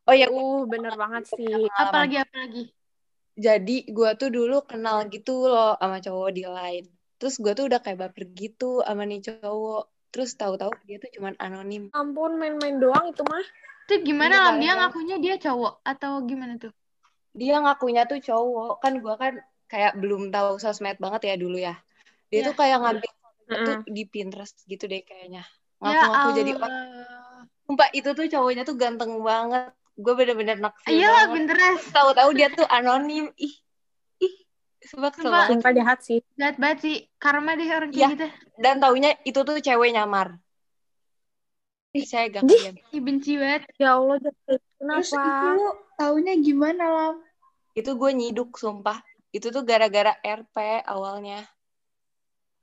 Oh 0.09 0.15
ya, 0.17 0.27
uh 0.27 0.61
bener 0.65 0.93
banget 0.97 1.23
sih. 1.31 1.69
Apalagi 1.77 2.17
apalagi. 2.19 2.63
Jadi 3.39 3.87
gue 3.87 4.09
tuh 4.19 4.29
dulu 4.33 4.65
kenal 4.67 5.07
gitu 5.07 5.47
loh 5.47 5.77
sama 5.79 6.03
cowok 6.03 6.29
di 6.35 6.43
line. 6.43 6.87
Terus 7.21 7.39
gue 7.39 7.53
tuh 7.55 7.71
udah 7.71 7.79
kayak 7.79 7.99
baper 8.03 8.27
gitu 8.35 8.83
sama 8.83 9.07
nih 9.07 9.21
cowok. 9.23 9.83
Terus 10.09 10.33
tahu-tahu 10.33 10.73
dia 10.89 10.97
tuh 10.97 11.13
cuman 11.13 11.37
anonim. 11.37 11.93
ampun 11.93 12.41
main-main 12.41 12.81
doang 12.81 13.13
itu 13.13 13.21
mah 13.21 13.45
Itu 13.89 14.05
gimana 14.05 14.29
Iya, 14.29 14.37
lah 14.37 14.45
parah 14.45 14.61
dia 14.61 14.73
ngakunya 14.77 15.15
dia 15.17 15.35
cowok 15.41 15.73
atau 15.81 16.11
gimana 16.21 16.53
tuh? 16.61 16.69
Dia 17.33 17.57
ngakunya 17.57 18.05
tuh 18.05 18.21
cowok. 18.21 18.77
Kan 18.77 19.01
gue 19.01 19.15
kan 19.17 19.33
kayak 19.65 19.97
belum 19.97 20.29
tahu 20.29 20.61
sosmed 20.61 21.01
banget 21.01 21.21
ya 21.25 21.35
dulu 21.35 21.57
ya. 21.57 21.73
Dia 22.29 22.45
Iya. 22.45 22.47
tuh 22.53 22.55
kayak 22.55 22.77
ngambil 22.77 23.09
foto 23.09 23.41
tuh 23.49 23.75
Mm-mm. 23.81 23.89
di 23.89 24.03
Pinterest 24.05 24.61
gitu 24.63 24.85
deh 24.85 25.01
kayaknya. 25.01 25.41
Ya 25.81 26.05
Ngaku-ngaku 26.05 26.29
jadi 26.37 26.51
orang. 26.53 26.73
Sumpah 27.65 27.89
itu 27.93 28.09
tuh 28.13 28.25
cowoknya 28.29 28.61
tuh 28.61 28.75
ganteng 28.77 29.11
banget. 29.25 29.73
Gue 29.97 30.13
bener-bener 30.13 30.61
naksir 30.61 30.93
Iyalah 30.93 31.25
banget. 31.25 31.33
Pinterest. 31.33 31.85
Tahu-tahu 31.89 32.29
dia 32.37 32.47
tuh 32.49 32.67
anonim. 32.69 33.33
Ih, 33.35 33.55
ih. 34.21 34.35
Sumpah 34.79 35.09
kesel 35.09 35.27
Sumpah. 35.27 35.45
sumpah 35.49 35.71
jahat 35.73 35.99
sih 36.05 36.19
Jahat 36.37 36.55
banget 36.61 36.77
sih. 36.85 36.95
Karma 37.17 37.57
deh 37.57 37.65
orang 37.67 37.89
Iya. 37.89 38.05
kayak 38.05 38.13
gitu. 38.15 38.27
Dan 38.57 38.77
taunya 38.77 39.17
itu 39.23 39.39
tuh 39.41 39.57
cewek 39.57 39.89
nyamar. 39.91 40.37
Saya 41.91 42.29
gak 42.29 42.45
Ih. 42.45 42.49
kalian. 42.49 42.75
Ih, 42.91 43.01
benci 43.01 43.33
banget. 43.35 43.61
ya 43.75 43.97
Allah 43.97 44.17
jadi 44.19 44.37
Terus 44.45 44.61
kenapa 44.77 45.01
itu 45.25 45.47
lu 45.51 45.67
taunya 45.95 46.33
gimana 46.37 46.83
Lam? 46.85 47.15
Itu 47.73 47.91
gue 47.95 48.11
nyiduk 48.11 48.53
sumpah. 48.55 49.01
Itu 49.29 49.49
tuh 49.49 49.61
gara-gara 49.63 50.13
RP 50.19 50.55
awalnya. 50.83 51.49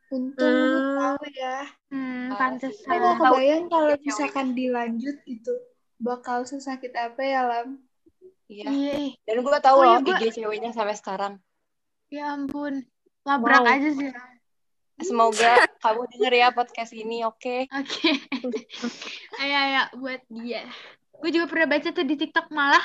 Untung 0.09 0.47
lu 0.47 0.79
Hmm. 0.79 0.95
tahu 0.97 1.25
ya. 1.33 1.57
Hmm, 1.91 2.31
pantesan. 2.33 2.79
Saya 2.81 2.97
Tahu. 2.97 3.03
gak 3.03 3.17
kebayang 3.21 3.65
kalau 3.67 3.91
Cewek. 3.93 4.07
misalkan 4.07 4.47
dilanjut 4.53 5.17
itu 5.27 5.53
bakal 5.99 6.39
sesakit 6.43 6.95
apa 6.95 7.21
ya 7.21 7.41
Lam? 7.45 7.83
Iya. 8.47 8.67
Iya. 8.69 8.95
Dan 9.27 9.37
gue 9.43 9.59
tahu 9.59 9.77
Oh, 9.77 9.85
iya, 9.85 9.91
loh 9.93 10.03
gua- 10.05 10.19
IG 10.23 10.25
ceweknya 10.33 10.71
sampai 10.71 10.95
sekarang. 10.95 11.35
ya 12.07 12.31
ampun. 12.31 12.87
Labrak 13.21 13.59
Wow. 13.59 13.75
aja 13.75 13.91
sih. 13.91 14.11
Semoga 14.97 15.61
kamu 15.85 16.03
denger 16.17 16.33
ya 16.33 16.49
podcast 16.57 16.93
ini, 16.97 17.21
oke? 17.29 17.69
Oke. 17.69 18.11
ayo, 19.45 19.57
ayo, 19.57 19.83
buat 20.01 20.23
dia. 20.33 20.65
Gue 21.21 21.31
juga 21.33 21.47
pernah 21.49 21.69
baca 21.77 21.89
tuh 21.93 22.05
di 22.05 22.17
TikTok 22.17 22.49
malah 22.53 22.81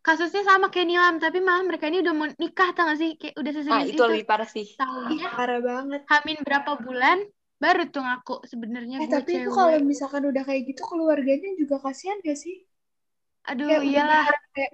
kasusnya 0.00 0.46
sama 0.46 0.70
kayak 0.72 0.86
Nilam, 0.86 1.14
tapi 1.18 1.42
malah 1.42 1.66
mereka 1.66 1.90
ini 1.90 2.00
udah 2.00 2.14
mau 2.14 2.28
nikah, 2.38 2.70
tau 2.72 2.88
gak 2.88 2.98
sih? 3.00 3.10
Kayak 3.20 3.34
udah 3.42 3.52
Ah, 3.52 3.56
seserius 3.58 3.88
itu 3.90 3.94
itu. 3.96 4.04
lebih 4.06 4.24
parah 4.24 4.48
sih. 4.48 4.66
Tahunya 4.78 5.28
Parah 5.34 5.60
banget. 5.60 6.00
Hamin 6.08 6.38
berapa 6.46 6.72
bulan, 6.80 7.18
baru 7.58 7.82
tuh 7.90 8.02
ngaku 8.06 8.34
sebenarnya 8.46 8.96
Eh 9.02 9.08
tapi 9.10 9.32
itu 9.42 9.50
kalau 9.50 9.76
misalkan 9.82 10.22
udah 10.24 10.42
kayak 10.46 10.62
gitu 10.72 10.82
keluarganya 10.88 11.50
juga 11.58 11.76
kasihan 11.82 12.16
gak 12.22 12.38
sih? 12.38 12.64
Aduh, 13.50 13.66
Kayak 13.66 13.80
udah 13.82 13.90
iyalah. 13.92 14.24
kayak 14.56 14.72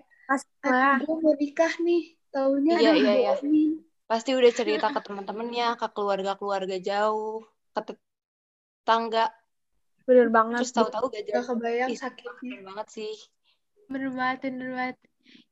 Wah, 0.63 0.97
gue 1.03 1.17
mau 1.19 1.35
nikah 1.37 1.73
nih, 1.83 2.03
taunya 2.33 2.73
Iya, 2.79 2.91
iya, 2.95 3.13
iya. 3.19 3.33
bohongin. 3.37 3.71
Pasti 4.13 4.37
udah 4.37 4.53
cerita 4.53 4.93
ke 4.93 5.01
teman-temannya, 5.01 5.73
ke 5.81 5.87
keluarga-keluarga 5.89 6.77
jauh, 6.77 7.41
ke 7.73 7.81
tetangga. 7.89 9.33
bener 10.05 10.29
banget 10.29 10.69
Terus 10.69 10.77
tahu-tahu 10.77 11.09
gak 11.09 11.25
Gak 11.25 11.25
jadi. 11.33 11.41
kebayang 11.49 11.89
Ih, 11.89 11.97
sakitnya. 11.97 12.33
keren 12.37 12.61
banget 12.69 12.87
sih. 12.93 13.15
Bener 13.89 14.13
banget, 14.13 14.39
bener 14.53 14.71
banget. 14.77 14.97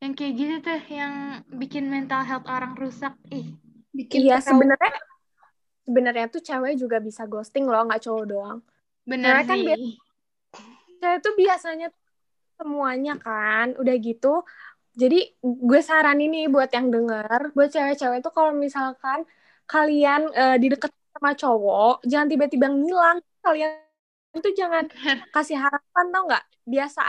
Yang 0.05 0.13
kayak 0.13 0.33
gitu 0.37 0.55
tuh, 0.61 0.81
yang 0.93 1.15
bikin 1.57 1.89
mental 1.89 2.21
health 2.21 2.45
orang 2.45 2.77
rusak. 2.77 3.17
Ih, 3.33 3.57
Bikin 3.97 4.29
iya 4.29 4.45
sebenarnya 4.45 5.01
sebenarnya 5.83 6.27
tuh 6.31 6.43
cewek 6.45 6.77
juga 6.79 7.01
bisa 7.03 7.25
ghosting 7.27 7.67
loh 7.67 7.83
nggak 7.83 8.07
cowok 8.07 8.25
doang 8.31 8.59
bener 9.03 9.43
Cewek 9.43 9.47
kan 9.51 9.59
sih. 9.59 9.67
biasa- 9.67 9.99
cewek 11.01 11.19
tuh 11.25 11.33
biasanya 11.35 11.89
semuanya 12.55 13.15
kan 13.19 13.75
udah 13.75 13.95
gitu 13.99 14.45
jadi 14.95 15.19
gue 15.43 15.81
saranin 15.83 16.31
nih 16.35 16.47
buat 16.51 16.71
yang 16.75 16.89
denger 16.95 17.55
buat 17.57 17.69
cewek-cewek 17.71 18.19
tuh 18.25 18.33
kalau 18.35 18.53
misalkan 18.55 19.23
kalian 19.71 20.31
eh, 20.35 20.57
di 20.63 20.67
deket 20.73 20.91
sama 21.15 21.33
cowok 21.39 22.03
jangan 22.07 22.29
tiba-tiba 22.31 22.67
ngilang 22.71 23.19
kalian 23.45 23.71
itu 24.35 24.49
jangan 24.55 24.85
kasih 25.35 25.59
harapan 25.59 26.05
tau 26.15 26.23
nggak 26.29 26.45
biasa 26.67 27.01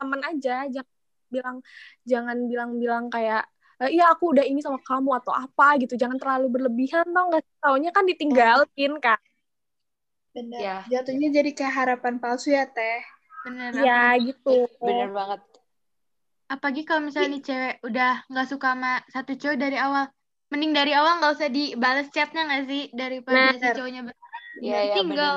temen 0.00 0.20
aja 0.24 0.54
jangan 0.72 0.94
bilang 1.32 1.56
jangan 2.04 2.36
bilang-bilang 2.50 3.04
kayak 3.08 3.42
"Eh, 3.82 3.90
iya 3.98 4.12
aku 4.12 4.36
udah 4.36 4.44
ini 4.46 4.60
sama 4.60 4.78
kamu 4.84 5.10
atau 5.24 5.32
apa 5.34 5.80
gitu 5.82 5.94
jangan 5.96 6.16
terlalu 6.20 6.46
berlebihan 6.60 7.06
tau 7.10 7.24
nggak 7.32 7.42
taunya 7.62 7.90
kan 7.96 8.04
ditinggalin 8.08 8.92
kan 9.00 9.18
Bener. 10.32 10.60
Ya. 10.64 10.76
Jatuhnya 10.88 11.28
jadi 11.28 11.50
kayak 11.52 11.74
harapan 11.76 12.16
palsu 12.16 12.56
ya, 12.56 12.64
Teh. 12.64 13.04
Bener. 13.44 13.70
iya 13.76 14.16
gitu 14.16 14.64
Bener 14.80 15.12
banget. 15.12 15.40
Apalagi 16.52 16.82
kalau 16.84 17.00
misalnya 17.08 17.40
nih 17.40 17.42
cewek 17.48 17.74
udah 17.88 18.12
nggak 18.28 18.46
suka 18.52 18.68
sama 18.76 18.92
satu 19.08 19.32
cowok 19.40 19.56
dari 19.56 19.76
awal. 19.80 20.04
Mending 20.52 20.72
dari 20.76 20.92
awal 20.92 21.12
nggak 21.16 21.32
usah 21.32 21.48
dibales 21.48 22.08
chatnya 22.12 22.42
nggak 22.44 22.62
sih? 22.68 22.82
Daripada 22.92 23.56
si 23.56 23.64
Bener. 23.64 23.74
cowoknya 23.76 24.00
Iya, 24.60 24.78
iya 24.84 24.94
tinggal. 25.00 25.34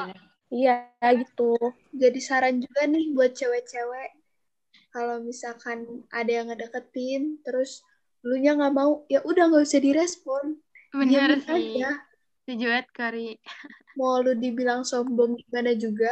iya 0.51 0.73
gitu 1.15 1.55
Jadi 1.95 2.19
saran 2.19 2.59
juga 2.59 2.81
nih 2.83 3.15
buat 3.15 3.31
cewek-cewek. 3.31 4.09
Kalau 4.91 5.23
misalkan 5.23 6.03
ada 6.11 6.31
yang 6.31 6.51
ngedeketin, 6.51 7.39
terus 7.47 7.79
lu 8.27 8.35
nya 8.43 8.59
nggak 8.59 8.73
mau, 8.75 9.07
ya 9.07 9.23
udah 9.23 9.43
nggak 9.51 9.63
usah 9.63 9.79
direspon. 9.79 10.59
Bener 10.91 11.31
Diamin 11.31 11.43
sih. 11.47 11.79
aja. 11.79 11.89
Banget, 12.45 12.85
Kori. 12.93 13.27
Mau 13.95 14.19
lu 14.19 14.35
dibilang 14.35 14.83
sombong 14.83 15.39
gimana 15.39 15.71
juga, 15.79 16.11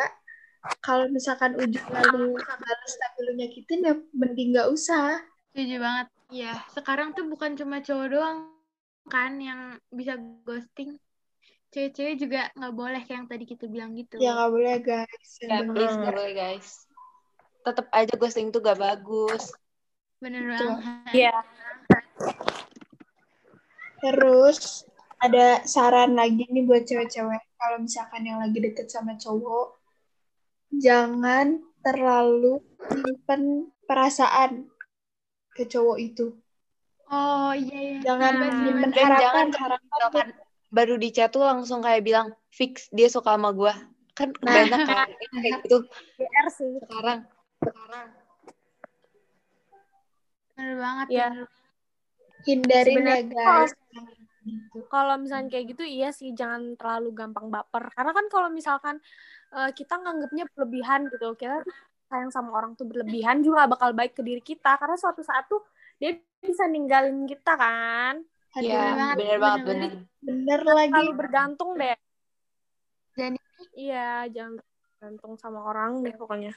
kalau 0.80 1.12
misalkan 1.12 1.60
ujungnya 1.60 2.02
lu 2.16 2.40
balas 2.40 2.94
tapi 3.00 3.20
lu 3.28 3.32
nyakitin, 3.36 3.80
ya 3.84 3.94
mending 4.16 4.56
nggak 4.56 4.70
usah. 4.72 5.20
Setuju 5.52 5.76
banget. 5.84 6.08
Iya, 6.34 6.54
sekarang 6.72 7.14
tuh 7.14 7.28
bukan 7.28 7.60
cuma 7.60 7.84
cowok 7.84 8.08
doang 8.10 8.38
kan 9.12 9.36
yang 9.38 9.76
bisa 9.92 10.16
ghosting. 10.48 10.96
Cewek-cewek 11.74 12.16
juga 12.22 12.42
nggak 12.56 12.74
boleh 12.74 13.02
kayak 13.04 13.18
yang 13.26 13.28
tadi 13.28 13.44
kita 13.44 13.66
bilang 13.68 13.92
gitu. 13.98 14.22
Ya 14.24 14.34
nggak 14.34 14.52
boleh 14.54 14.76
guys. 14.80 15.30
Ya, 15.44 15.60
please, 15.68 15.96
nggak 16.00 16.16
boleh 16.16 16.34
guys. 16.34 16.70
Tetap 17.64 17.88
aja 17.92 18.14
ghosting 18.16 18.52
tuh 18.52 18.60
gak 18.60 18.80
bagus. 18.80 19.56
Bener 20.20 20.48
banget. 20.52 21.16
iya 21.16 21.36
Terus 24.04 24.84
ada 25.24 25.64
saran 25.64 26.16
lagi 26.20 26.44
nih 26.52 26.68
buat 26.68 26.84
cewek-cewek. 26.84 27.44
Kalau 27.56 27.78
misalkan 27.80 28.28
yang 28.28 28.44
lagi 28.44 28.60
deket 28.60 28.92
sama 28.92 29.16
cowok, 29.16 29.83
jangan 30.80 31.62
terlalu 31.84 32.64
simpen 32.90 33.70
perasaan 33.86 34.72
ke 35.54 35.68
cowok 35.70 35.98
itu. 36.00 36.34
Oh 37.12 37.52
iya 37.54 37.78
iya. 37.78 38.00
Jangan 38.02 38.34
Nah, 38.42 38.52
simpen 38.64 38.90
Dan 38.90 39.10
jangan 39.20 39.20
harapan, 39.22 39.48
kalau 39.54 39.78
harapan 39.94 40.28
baru 40.74 40.96
di 40.98 41.10
chat 41.14 41.30
tuh 41.30 41.46
langsung 41.46 41.86
kayak 41.86 42.02
bilang 42.02 42.34
fix 42.50 42.90
dia 42.90 43.06
suka 43.12 43.38
sama 43.38 43.54
gua. 43.54 43.76
Kan 44.18 44.34
Nah. 44.42 44.50
banyak 44.50 44.80
kan 44.88 45.10
kayak 45.14 45.60
gitu 45.68 45.78
PR 46.18 46.48
sih 46.50 46.74
sekarang. 46.82 47.30
Sekarang. 47.62 48.08
bener 50.54 50.76
banget. 50.80 51.08
Iya. 51.10 51.28
bener. 51.34 51.48
hindarin 52.44 53.02
ya 53.08 53.22
guys. 53.30 53.72
Kalau 54.92 55.16
misalnya 55.16 55.48
kayak 55.48 55.66
gitu 55.72 55.84
iya 55.88 56.12
sih 56.12 56.36
jangan 56.36 56.76
terlalu 56.76 57.16
gampang 57.16 57.48
baper 57.48 57.88
karena 57.96 58.12
kan 58.12 58.26
kalau 58.28 58.50
misalkan 58.52 59.00
eh, 59.54 59.72
kita 59.72 59.94
nganggapnya 59.98 60.44
berlebihan 60.52 61.08
gitu 61.08 61.34
kita 61.34 61.62
sayang 62.10 62.30
sama 62.30 62.54
orang 62.54 62.74
tuh 62.74 62.86
berlebihan 62.86 63.42
juga 63.42 63.66
gak 63.66 63.72
bakal 63.74 63.90
baik 63.94 64.14
ke 64.14 64.22
diri 64.22 64.42
kita 64.42 64.78
karena 64.78 64.94
suatu 64.94 65.22
saat 65.22 65.46
tuh 65.48 65.62
dia 65.98 66.14
bisa 66.42 66.66
ninggalin 66.68 67.26
kita 67.26 67.54
kan 67.56 68.22
Iya, 68.54 68.78
banget, 68.78 69.16
bener 69.18 69.38
banget 69.42 69.60
bener 69.66 69.66
bener. 69.66 69.92
bener 70.22 70.60
lagi. 70.62 70.94
terlalu 70.94 71.12
bergantung 71.18 71.70
deh 71.74 71.98
Jadi 73.14 73.38
iya 73.74 74.30
jangan 74.30 74.62
bergantung 74.62 75.34
sama 75.38 75.60
orang 75.64 76.02
deh 76.02 76.14
pokoknya 76.14 76.54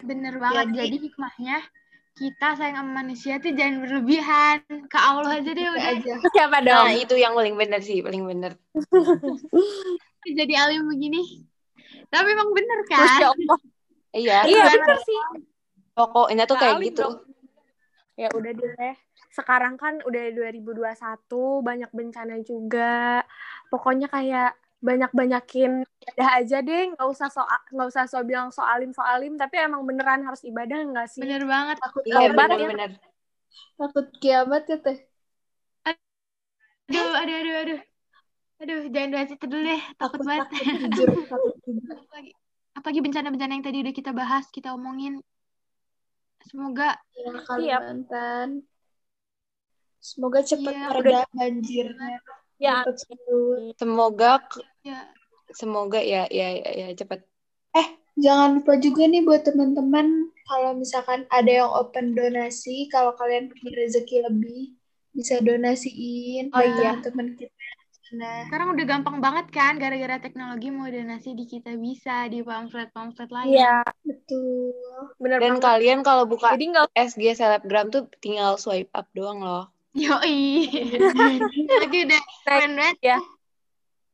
bener 0.00 0.38
banget. 0.38 0.66
Jadi- 0.72 0.78
Jadi 0.78 0.96
hikmahnya 1.10 1.56
kita 2.16 2.48
sayang 2.56 2.80
sama 2.80 2.92
manusia 3.02 3.36
tuh 3.36 3.52
jangan 3.52 3.84
berlebihan. 3.84 4.58
Ke 4.88 4.96
Allah 4.96 5.36
aja 5.36 5.50
deh 5.52 5.66
Udah 5.68 5.84
aja. 5.92 6.14
siapa 6.32 6.58
Nah, 6.62 6.64
dong 6.64 6.88
itu 6.96 7.12
yang 7.12 7.36
paling 7.36 7.52
bener 7.52 7.80
sih, 7.84 8.00
paling 8.00 8.24
bener. 8.24 8.56
Jadi 10.38 10.54
alim 10.56 10.88
begini. 10.88 11.44
Tapi 12.06 12.28
emang 12.30 12.50
bener 12.52 12.80
kan? 12.86 13.32
Allah 13.32 13.60
Iya, 14.16 14.48
iya 14.48 14.62
Bener. 14.64 14.80
bener 14.80 14.98
sih 15.04 15.20
pokoknya 15.92 16.44
tuh 16.44 16.56
kayak 16.56 16.76
gitu. 16.80 17.04
dong. 17.04 17.14
ya 18.16 18.28
udah 18.32 18.52
deh 18.52 18.96
sekarang 19.28 19.76
kan 19.76 20.00
udah 20.00 20.32
2021 20.32 20.88
banyak 21.60 21.90
bencana 21.92 22.40
juga 22.40 23.20
pokoknya 23.68 24.08
kayak 24.08 24.56
banyak 24.80 25.12
banyakin 25.12 25.84
ibadah 25.84 26.28
aja 26.40 26.64
deh 26.64 26.96
nggak 26.96 27.08
usah 27.08 27.28
so 27.28 27.44
nggak 27.44 27.88
usah 27.92 28.08
so 28.08 28.24
bilang 28.24 28.48
so 28.48 28.64
alim 28.64 28.96
so 28.96 29.04
alim 29.04 29.36
tapi 29.36 29.60
emang 29.60 29.84
beneran 29.84 30.24
harus 30.24 30.40
ibadah 30.44 30.80
nggak 30.80 31.08
sih 31.12 31.20
Bener 31.20 31.44
banget. 31.44 31.76
Takut 31.76 32.02
Iya, 32.08 32.16
Lebar 32.24 32.48
ya. 32.48 32.56
bener-bener. 32.56 32.90
takut 33.76 34.06
kiamat 34.16 34.64
ya 34.64 34.76
teh. 34.80 34.98
Aduh, 36.86 37.12
aduh, 37.18 37.36
aduh, 37.36 37.54
aduh. 37.66 37.80
Aduh, 38.62 38.78
jangan 38.88 39.28
dulu 39.44 39.60
deh. 39.60 39.82
Takut 39.98 40.20
banget. 40.24 40.46
takut 40.48 40.76
jujur, 40.88 41.08
takut. 41.28 41.55
Apalagi, 41.66 42.30
apalagi 42.78 43.00
bencana-bencana 43.02 43.52
yang 43.58 43.64
tadi 43.66 43.78
udah 43.82 43.94
kita 43.94 44.10
bahas, 44.14 44.44
kita 44.54 44.70
omongin. 44.70 45.18
Semoga 46.46 46.94
Ya. 47.16 47.32
Kalimantan. 47.42 48.62
Semoga 49.98 50.46
cepat 50.46 50.72
Iya, 50.76 50.86
mereda 50.94 51.20
banjirnya. 51.34 52.08
ya 52.62 52.86
Cepat. 52.86 52.94
Semoga 53.80 54.32
ya 54.86 54.98
semoga 55.50 55.98
ya 55.98 56.30
ya 56.30 56.48
ya, 56.54 56.70
ya 56.70 56.86
cepet. 56.94 57.26
Jangan 58.16 58.62
lupa 58.62 58.80
juga 58.80 59.04
nih 59.04 59.28
buat 59.28 59.44
teman-teman 59.44 60.32
kalau 60.48 60.72
misalkan 60.72 61.28
ada 61.28 61.52
yang 61.52 61.68
open 61.68 62.16
donasi, 62.16 62.88
kalau 62.88 63.12
kalian 63.12 63.52
punya 63.52 63.76
rezeki 63.76 64.24
lebih 64.24 64.72
bisa 65.12 65.36
donasiin 65.44 66.48
Oh 66.48 66.56
buat 66.56 66.64
iya. 66.80 66.96
teman-teman 66.96 67.36
kita 67.36 67.52
di 68.08 68.16
sana. 68.16 68.46
sekarang 68.46 68.68
udah 68.72 68.84
gampang 68.84 69.16
banget 69.18 69.46
kan 69.50 69.72
gara-gara 69.76 70.16
teknologi 70.16 70.70
mau 70.70 70.86
donasi 70.86 71.32
di 71.32 71.44
kita 71.44 71.74
bisa 71.74 72.26
di 72.26 72.40
pamflet-pamflet 72.40 73.28
lain. 73.28 73.50
iya 73.52 73.82
Betul. 74.00 74.70
bener 75.18 75.38
Dan 75.42 75.58
banget 75.58 75.64
kalian 75.64 76.00
kalau 76.00 76.24
buka 76.24 76.54
jadi 76.54 76.64
nggak 76.70 76.88
SG 76.94 77.34
selebgram 77.34 77.90
tuh 77.90 78.06
tinggal 78.18 78.54
swipe 78.54 78.90
up 78.92 79.10
doang 79.10 79.42
loh. 79.42 79.66
Yoi. 79.92 80.68
Lagi 81.82 81.98
udah 82.04 82.22
keren 82.44 82.72
banget. 82.74 82.96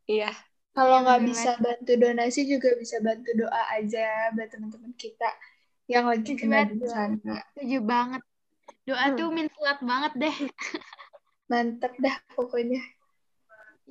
Iya. 0.07 0.31
Kalau 0.73 0.97
Iya, 0.97 1.05
nggak 1.05 1.21
bisa 1.29 1.51
bantu 1.61 1.93
donasi 1.95 2.49
juga 2.49 2.73
bisa 2.75 2.97
bantu 2.99 3.29
doa 3.37 3.63
aja 3.71 4.33
buat 4.33 4.49
teman-teman 4.49 4.97
kita 4.97 5.29
yang 5.85 6.09
lagi 6.09 6.33
kena 6.33 6.65
banget. 6.65 6.81
bencana. 6.81 7.35
Setuju 7.53 7.79
banget. 7.85 8.23
Doa 8.83 9.05
Hmm. 9.05 9.17
tuh 9.19 9.29
minsulat 9.29 9.79
banget 9.85 10.13
deh. 10.17 10.37
Mantep 11.47 11.93
dah 12.01 12.17
pokoknya. 12.33 12.81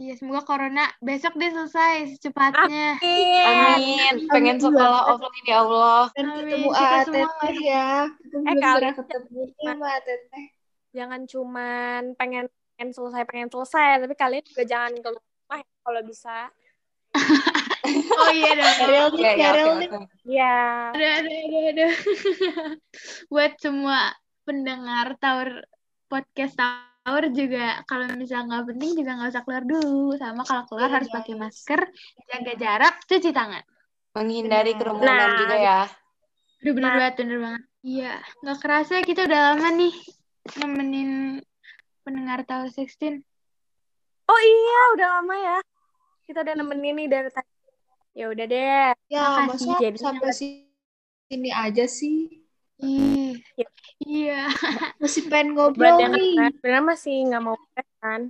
Iya, 0.02 0.18
semoga 0.18 0.42
corona 0.42 0.90
besok 0.98 1.38
deh 1.38 1.54
selesai 1.54 2.18
secepatnya. 2.18 2.98
Amin. 3.46 4.26
Pengen 4.34 4.58
Amin 4.58 4.66
sekolah 4.66 5.14
offline 5.14 5.46
ya 5.46 5.62
Allah. 5.62 6.04
Dan 6.18 6.26
Amin. 6.26 6.42
ketemu 6.42 6.70
Ateteh 6.74 7.56
ya. 7.62 7.90
Belum 8.34 8.44
kalian 8.58 8.94
ketemu 8.98 9.40
sama 9.62 9.88
Ateteh. 10.02 10.46
jangan 10.92 11.24
cuman 11.24 12.02
pengen 12.20 12.52
pengen 12.76 12.90
selesai 12.92 13.24
pengen 13.24 13.48
selesai 13.48 14.04
tapi 14.04 14.12
kalian 14.18 14.44
juga 14.44 14.64
jangan 14.68 14.92
keluar 15.00 15.24
rumah 15.24 15.60
ya, 15.64 15.72
kalau 15.86 16.02
bisa 16.04 16.38
Oh 18.20 18.30
iya 18.34 18.52
dong. 18.58 18.76
Ariel 18.90 19.08
nih, 19.16 19.34
Ariel 19.38 19.70
oke, 19.70 19.80
nih. 19.80 19.90
oke. 19.92 20.06
ya 20.28 20.58
Aduh, 20.92 21.12
aduh, 21.16 21.38
aduh, 21.46 21.64
aduh. 21.72 21.94
Buat 23.32 23.54
semua 23.62 24.18
pendengar 24.44 25.16
Taur 25.22 25.64
podcast 26.10 26.58
Taur 27.02 27.26
juga 27.34 27.82
kalau 27.84 28.06
misalnya 28.14 28.46
nggak 28.48 28.66
penting 28.70 28.92
juga 28.94 29.12
nggak 29.18 29.30
usah 29.34 29.44
keluar 29.44 29.64
dulu. 29.66 30.14
Sama 30.16 30.42
kalau 30.46 30.64
keluar 30.70 30.88
Iya, 30.88 30.96
harus 30.96 31.10
pakai 31.10 31.34
guys. 31.34 31.42
masker, 31.42 31.82
jaga 32.30 32.54
jarak, 32.56 32.96
cuci 33.06 33.30
tangan. 33.32 33.64
Menghindari 34.14 34.74
kerumunan 34.76 35.10
Nah, 35.10 35.38
juga 35.38 35.56
ya. 35.58 35.80
Aduh 36.62 36.74
bener 36.78 36.86
Nah. 36.86 36.98
banget, 37.02 37.14
bener 37.18 37.38
banget. 37.42 37.64
Iya, 37.82 38.14
nggak 38.40 38.58
kerasa 38.62 38.92
ya 38.96 39.04
kita 39.04 39.22
udah 39.26 39.40
lama 39.50 39.68
nih 39.74 39.94
nemenin 40.56 41.12
pendengar 42.02 42.46
Taur 42.46 42.70
16. 42.70 43.26
oh 44.26 44.42
iya 44.42 44.80
udah 44.94 45.08
lama 45.18 45.36
ya 45.36 45.58
kita 46.24 46.42
udah 46.42 46.56
nemenin 46.56 46.94
nih 46.96 47.08
dari 47.10 47.30
tadi 47.30 47.52
ya 48.14 48.26
udah 48.30 48.46
deh 48.46 48.90
Ya, 49.06 49.26
Makasih. 49.44 49.70
masa 49.74 49.82
Jadi- 49.82 50.00
sampai 50.00 50.30
sini 50.34 51.50
aja 51.50 51.86
sih? 51.86 52.46
Ih, 52.80 53.21
Iya. 53.62 53.70
iya. 54.02 54.42
Masih 55.02 55.22
pengen 55.30 55.54
buat 55.58 55.74
ngobrol 55.78 55.98
yang 56.00 56.14
nih. 56.16 56.52
sebenarnya 56.58 56.84
masih 56.86 57.16
nggak 57.30 57.44
mau 57.44 57.56
kan 58.02 58.22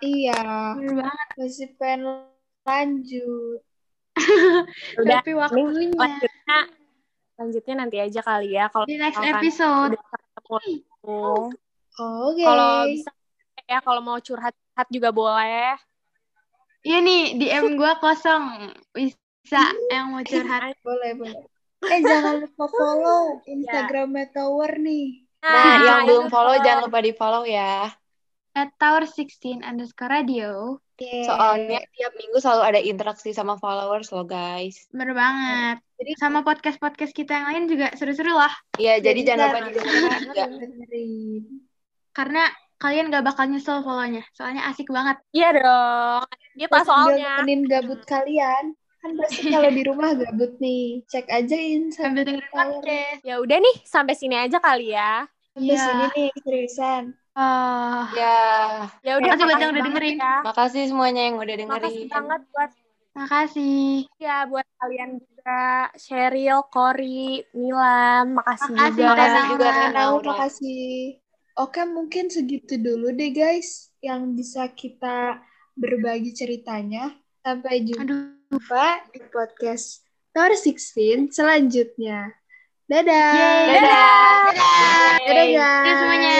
Iya, 0.00 0.40
Bener 0.80 1.04
banget. 1.04 1.28
masih 1.36 1.68
pengen 1.76 2.00
lanjut. 2.64 3.60
udah 5.00 5.18
Tapi 5.20 5.30
waktunya 5.36 5.92
lanjutnya 5.92 6.58
lanjutnya 7.40 7.74
nanti 7.84 7.96
aja 8.00 8.20
kali 8.20 8.52
ya 8.52 8.68
kalau 8.68 8.84
di 8.88 8.96
next 9.00 9.20
episode. 9.20 9.96
ketemu 9.96 10.56
Oke. 12.00 12.44
kalau 12.44 12.72
bisa 12.88 13.10
ya 13.68 13.78
kalau 13.84 14.00
mau 14.00 14.18
curhat 14.20 14.52
curhat 14.52 14.88
juga 14.88 15.08
boleh 15.12 15.76
Iya 16.80 16.98
nih, 17.04 17.36
DM 17.36 17.76
gua 17.76 18.00
kosong. 18.00 18.72
Bisa 18.96 19.68
yang 19.92 20.16
mau 20.16 20.24
curhat. 20.24 20.72
Boleh, 20.86 21.12
boleh. 21.12 21.44
Eh, 21.88 22.00
jangan 22.04 22.44
lupa 22.44 22.64
follow 22.78 23.40
Instagramnya 23.48 24.26
Tower 24.36 24.72
nih. 24.76 25.24
Nah, 25.40 25.76
yang 25.80 26.00
belum 26.04 26.26
follow 26.28 26.60
tuh. 26.60 26.64
jangan 26.68 26.80
lupa 26.84 26.98
di 27.00 27.12
follow 27.16 27.42
ya. 27.48 27.88
At 28.52 28.76
Tower 28.76 29.08
16 29.08 29.64
underscore 29.64 30.12
radio. 30.12 30.76
Soalnya 31.00 31.80
tiap 31.96 32.12
minggu 32.12 32.36
selalu 32.44 32.62
ada 32.66 32.80
interaksi 32.82 33.32
sama 33.32 33.56
followers 33.56 34.12
loh 34.12 34.28
guys. 34.28 34.84
Bener 34.92 35.16
banget. 35.16 35.80
Jadi 35.96 36.12
Sama 36.20 36.44
podcast-podcast 36.44 37.16
kita 37.16 37.40
yang 37.40 37.46
lain 37.48 37.64
juga 37.72 37.88
seru-seru 37.96 38.36
lah. 38.36 38.52
Iya, 38.76 39.00
jadi 39.00 39.20
jangan 39.24 39.48
lupa 39.48 39.60
didengerin 39.72 40.20
juga. 40.28 40.44
Karena 42.12 42.42
kalian 42.80 43.08
gak 43.08 43.24
bakal 43.24 43.44
nyesel 43.48 43.80
follow-nya. 43.80 44.24
Soalnya 44.36 44.68
asik 44.68 44.92
banget. 44.92 45.16
Iya 45.32 45.48
dong. 45.56 46.24
Terus 46.52 46.68
sambil 46.84 47.16
soalnya. 47.16 47.32
nemenin 47.40 47.62
gabut 47.64 48.00
kalian. 48.04 48.76
Kan 49.00 49.16
pasti 49.16 49.48
kalau 49.48 49.70
di 49.70 49.82
rumah 49.82 50.12
gabut 50.12 50.52
nih. 50.58 51.00
Cek 51.06 51.26
aja 51.26 51.56
Instagram. 51.56 52.04
Sambil 52.12 52.22
dengerin 52.22 52.52
podcast. 52.52 53.18
Ya 53.22 53.34
udah 53.36 53.58
nih, 53.58 53.76
sampai 53.82 54.14
sini 54.14 54.36
aja 54.36 54.58
kali 54.58 54.92
ya. 54.92 55.24
Sampai 55.50 55.66
Iya. 55.66 55.80
sini 55.82 56.04
nih 56.12 56.30
seriusan. 56.38 57.04
Oh, 57.32 58.02
Ya, 58.12 58.36
Ya 59.00 59.12
udah 59.16 59.32
Makasih 59.32 59.40
buat 59.40 59.56
yang 59.56 59.56
makasih 59.56 59.70
udah 59.70 59.82
dengerin. 59.86 60.16
Ya. 60.16 60.34
makasih 60.42 60.82
semuanya 60.84 61.22
yang 61.22 61.36
udah 61.36 61.54
Makasih 61.56 61.62
dengerin. 61.62 62.08
banget 62.10 62.40
buat 62.50 62.70
makasih. 63.10 63.86
ya 64.18 64.36
buat 64.46 64.66
kalian 64.76 65.10
juga 65.18 65.62
Cheryl, 65.96 66.60
Cory, 66.68 67.42
Milan, 67.52 68.34
makasih, 68.34 68.70
Makasih, 68.70 68.94
juga. 68.96 69.10
Makasih 69.10 69.42
juga 69.48 69.68
Naura. 69.90 70.28
makasih. 70.28 70.90
Oke, 71.56 71.80
mungkin 71.84 72.24
segitu 72.28 72.74
dulu 72.76 73.10
deh 73.10 73.30
guys 73.30 73.90
yang 74.00 74.34
bisa 74.34 74.70
kita 74.70 75.40
berbagi 75.74 76.30
ceritanya. 76.32 77.14
Sampai 77.40 77.82
Aduh. 77.88 78.39
Jumpa 78.50 79.06
di 79.14 79.22
podcast 79.30 80.02
Tower 80.34 80.58
16 80.58 81.30
selanjutnya. 81.30 82.34
Dadah. 82.90 83.30
Yeay. 83.38 83.78
Dadah. 83.78 84.42
Dadah 85.22 85.46
guys. 85.54 85.86
Dadah 85.86 85.94
semuanya. 86.02 86.38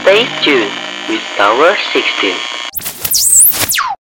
Stay 0.00 0.24
tuned 0.40 0.72
with 1.12 1.24
Tower 1.36 1.76
16. 1.92 2.63